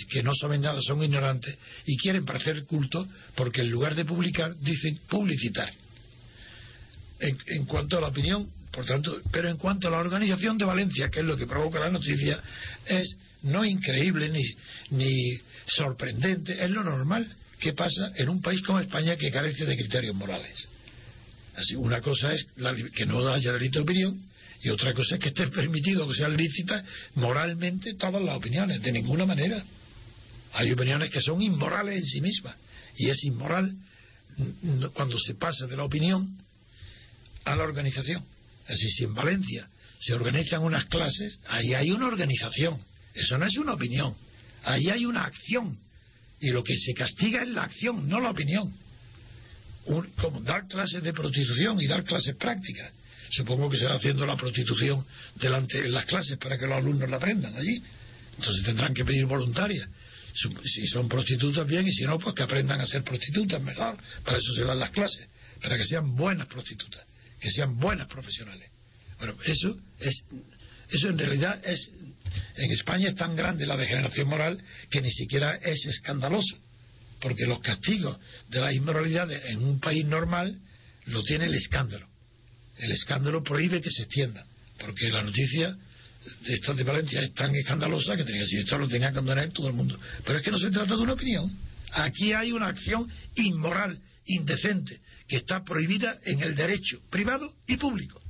[0.09, 4.57] que, no saben nada, son ignorantes y quieren parecer culto porque en lugar de publicar
[4.61, 5.73] dicen publicitar.
[7.19, 11.11] En, cuanto a la opinión, por tanto, pero en cuanto a la organización de Valencia,
[11.11, 12.41] que es lo que provoca la noticia,
[12.87, 14.43] es no increíble ni,
[14.91, 17.27] ni sorprendente, es lo normal
[17.59, 20.69] que pasa en un país como España que carece de criterios morales.
[21.57, 22.47] Así, una cosa es
[22.95, 24.23] que no haya delito de opinión
[24.63, 26.85] y otra cosa es que esté permitido que sean lícitas
[27.15, 29.63] moralmente todas las opiniones, de ninguna manera.
[30.53, 32.55] Hay opiniones que son inmorales en sí mismas
[32.97, 33.75] y es inmoral
[34.95, 36.39] cuando se pasa de la opinión
[37.45, 38.25] a la organización.
[38.69, 42.79] Así, si en Valencia se organizan unas clases, ahí hay una organización.
[43.15, 44.15] Eso no es una opinión.
[44.63, 45.77] Ahí hay una acción.
[46.41, 48.73] Y lo que se castiga es la acción, no la opinión
[50.17, 52.93] como dar clases de prostitución y dar clases prácticas.
[53.31, 55.05] Supongo que será haciendo la prostitución
[55.37, 57.83] delante en las clases para que los alumnos la aprendan allí.
[58.37, 59.89] Entonces tendrán que pedir voluntarias.
[60.65, 63.97] Si son prostitutas, bien, y si no, pues que aprendan a ser prostitutas mejor.
[64.25, 65.27] Para eso se dan las clases,
[65.61, 67.05] para que sean buenas prostitutas,
[67.41, 68.71] que sean buenas profesionales.
[69.19, 70.25] Bueno, eso es
[70.91, 71.89] eso en realidad es
[72.57, 74.61] en España es tan grande la degeneración moral
[74.91, 76.57] que ni siquiera es escandaloso,
[77.21, 78.19] porque los castigos
[78.49, 80.59] de las inmoralidades en un país normal
[81.07, 82.07] lo tiene el escándalo.
[82.79, 84.45] El escándalo prohíbe que se extienda,
[84.79, 85.77] porque la noticia
[86.47, 89.51] de esta de Valencia es tan escandalosa que tenía, si esto lo tenía que condenar
[89.51, 89.99] todo el mundo.
[90.25, 91.51] Pero es que no se trata de una opinión.
[91.93, 98.21] Aquí hay una acción inmoral, indecente, que está prohibida en el derecho privado y público.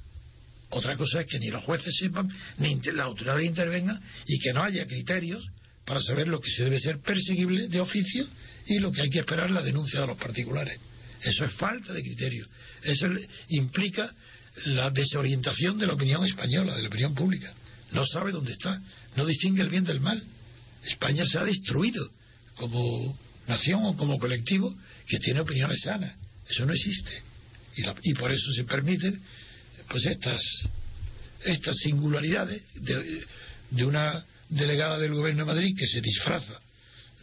[0.70, 2.28] Otra cosa es que ni los jueces sepan,
[2.58, 5.44] ni las autoridades intervengan y que no haya criterios
[5.84, 8.26] para saber lo que se debe ser perseguible de oficio
[8.66, 10.78] y lo que hay que esperar la denuncia de los particulares.
[11.22, 12.48] Eso es falta de criterios.
[12.82, 13.06] Eso
[13.48, 14.10] implica
[14.66, 17.52] la desorientación de la opinión española, de la opinión pública.
[17.92, 18.80] No sabe dónde está,
[19.16, 20.22] no distingue el bien del mal.
[20.84, 22.10] España se ha destruido
[22.56, 24.74] como nación o como colectivo
[25.06, 26.14] que tiene opiniones sanas.
[26.48, 27.22] Eso no existe.
[27.76, 29.20] Y, y por eso se permiten
[29.88, 30.40] pues estas,
[31.44, 33.24] estas singularidades de,
[33.70, 36.60] de una delegada del gobierno de Madrid que se disfraza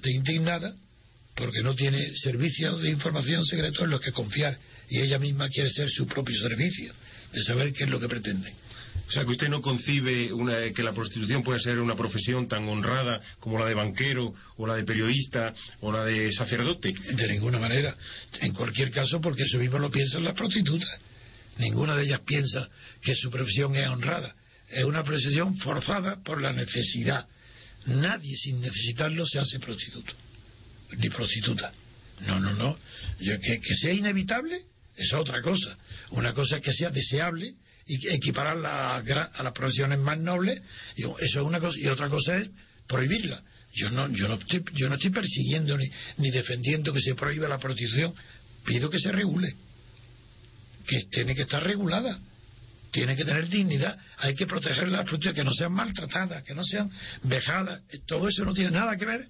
[0.02, 0.74] de indignada
[1.38, 4.58] porque no tiene servicios de información secretos en los que confiar
[4.90, 6.92] y ella misma quiere ser su propio servicio
[7.32, 8.52] de saber qué es lo que pretende.
[9.08, 12.68] O sea, que usted no concibe una, que la prostitución pueda ser una profesión tan
[12.68, 16.94] honrada como la de banquero, o la de periodista, o la de sacerdote.
[17.14, 17.96] De ninguna manera.
[18.42, 20.90] En cualquier caso, porque eso mismo lo piensan las prostitutas.
[21.58, 22.68] Ninguna de ellas piensa
[23.02, 24.36] que su profesión es honrada.
[24.70, 27.26] Es una profesión forzada por la necesidad.
[27.86, 30.14] Nadie sin necesitarlo se hace prostituto,
[30.98, 31.72] ni prostituta.
[32.26, 32.78] No, no, no.
[33.20, 34.62] que, que sea inevitable
[34.96, 35.78] es otra cosa.
[36.12, 37.54] Una cosa es que sea deseable
[37.86, 40.62] y equipararla a, las profesiones más nobles,
[40.96, 42.50] y eso es una cosa, y otra cosa es
[42.88, 43.42] prohibirla.
[43.74, 45.86] Yo no, yo no estoy, yo no estoy persiguiendo ni,
[46.18, 48.14] ni defendiendo que se prohíba la prostitución,
[48.66, 49.48] pido que se regule,
[50.86, 52.20] que tiene que estar regulada,
[52.92, 56.64] tiene que tener dignidad, hay que proteger las prostitutas, que no sean maltratadas, que no
[56.66, 56.90] sean
[57.24, 59.28] vejadas, todo eso no tiene nada que ver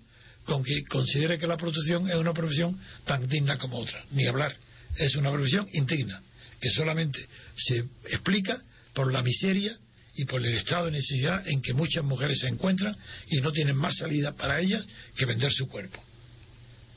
[0.48, 4.56] con que considere que la prostitución es una profesión tan digna como otra, ni hablar,
[4.98, 6.22] es una profesión indigna
[6.60, 7.20] que solamente
[7.56, 8.60] se explica
[8.94, 9.78] por la miseria
[10.16, 12.96] y por el estado de necesidad en que muchas mujeres se encuentran
[13.30, 14.84] y no tienen más salida para ellas
[15.16, 16.04] que vender su cuerpo.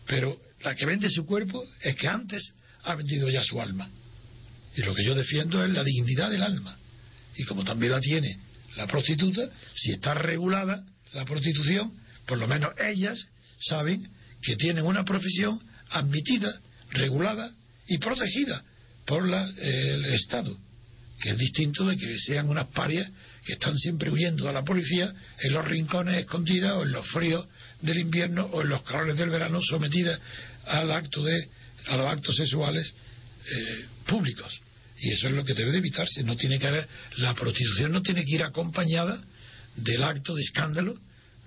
[0.07, 3.91] Pero la que vende su cuerpo es que antes ha vendido ya su alma.
[4.77, 6.79] Y lo que yo defiendo es la dignidad del alma.
[7.37, 8.39] Y como también la tiene
[8.77, 10.83] la prostituta, si está regulada
[11.13, 11.93] la prostitución,
[12.27, 13.19] por lo menos ellas
[13.61, 14.09] saben
[14.43, 17.53] que tienen una profesión admitida, regulada
[17.87, 18.63] y protegida
[19.07, 20.57] por el Estado,
[21.21, 23.11] que es distinto de que sean unas parias
[23.45, 27.47] que están siempre huyendo a la policía en los rincones escondidas o en los fríos
[27.83, 30.21] del invierno o en los calores del verano sometidas
[30.67, 31.49] al acto de
[31.89, 32.93] a los actos sexuales
[33.47, 34.61] eh, públicos.
[34.99, 36.23] Y eso es lo que debe de evitarse.
[36.23, 36.87] No tiene que haber
[37.17, 39.23] la prostitución no tiene que ir acompañada
[39.77, 40.95] del acto de escándalo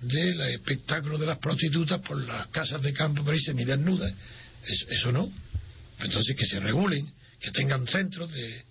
[0.00, 4.12] del espectáculo de las prostitutas por las casas de campo por ahí semidesnudas
[4.66, 5.32] eso, eso no
[6.00, 7.06] entonces que se regulen
[7.40, 8.64] que tengan centros de,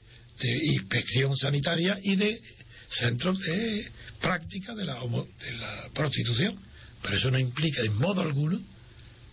[0.64, 2.42] inspección sanitaria y de
[2.90, 3.88] centros de
[4.20, 6.60] práctica de la, de la prostitución.
[7.02, 8.60] Pero eso no implica en modo alguno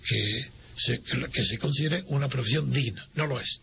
[0.07, 3.07] que se, que se considere una profesión digna.
[3.15, 3.61] No lo es.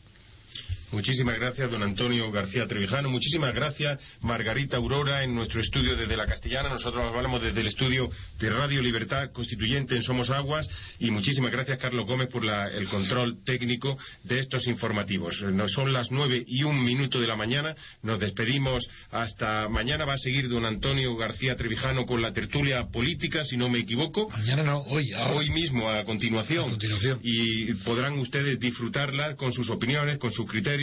[0.89, 3.09] Muchísimas gracias, don Antonio García Trevijano.
[3.09, 6.69] Muchísimas gracias, Margarita Aurora, en nuestro estudio desde la Castellana.
[6.69, 8.09] Nosotros hablamos desde el estudio
[8.39, 10.69] de Radio Libertad Constituyente en Somos Aguas.
[10.99, 15.43] Y muchísimas gracias, Carlos Gómez, por el control técnico de estos informativos.
[15.67, 17.75] son las nueve y un minuto de la mañana.
[18.01, 20.05] Nos despedimos hasta mañana.
[20.05, 24.29] Va a seguir don Antonio García Trevijano con la tertulia política, si no me equivoco.
[24.29, 25.11] Mañana no, hoy.
[25.13, 26.67] Hoy mismo, a continuación.
[26.67, 27.19] A continuación.
[27.23, 30.76] Y podrán ustedes disfrutarla con sus opiniones, con sus criterios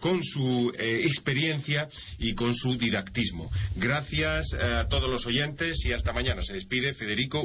[0.00, 1.88] con su eh, experiencia
[2.18, 3.50] y con su didactismo.
[3.76, 6.42] Gracias eh, a todos los oyentes y hasta mañana.
[6.42, 7.40] Se despide Federico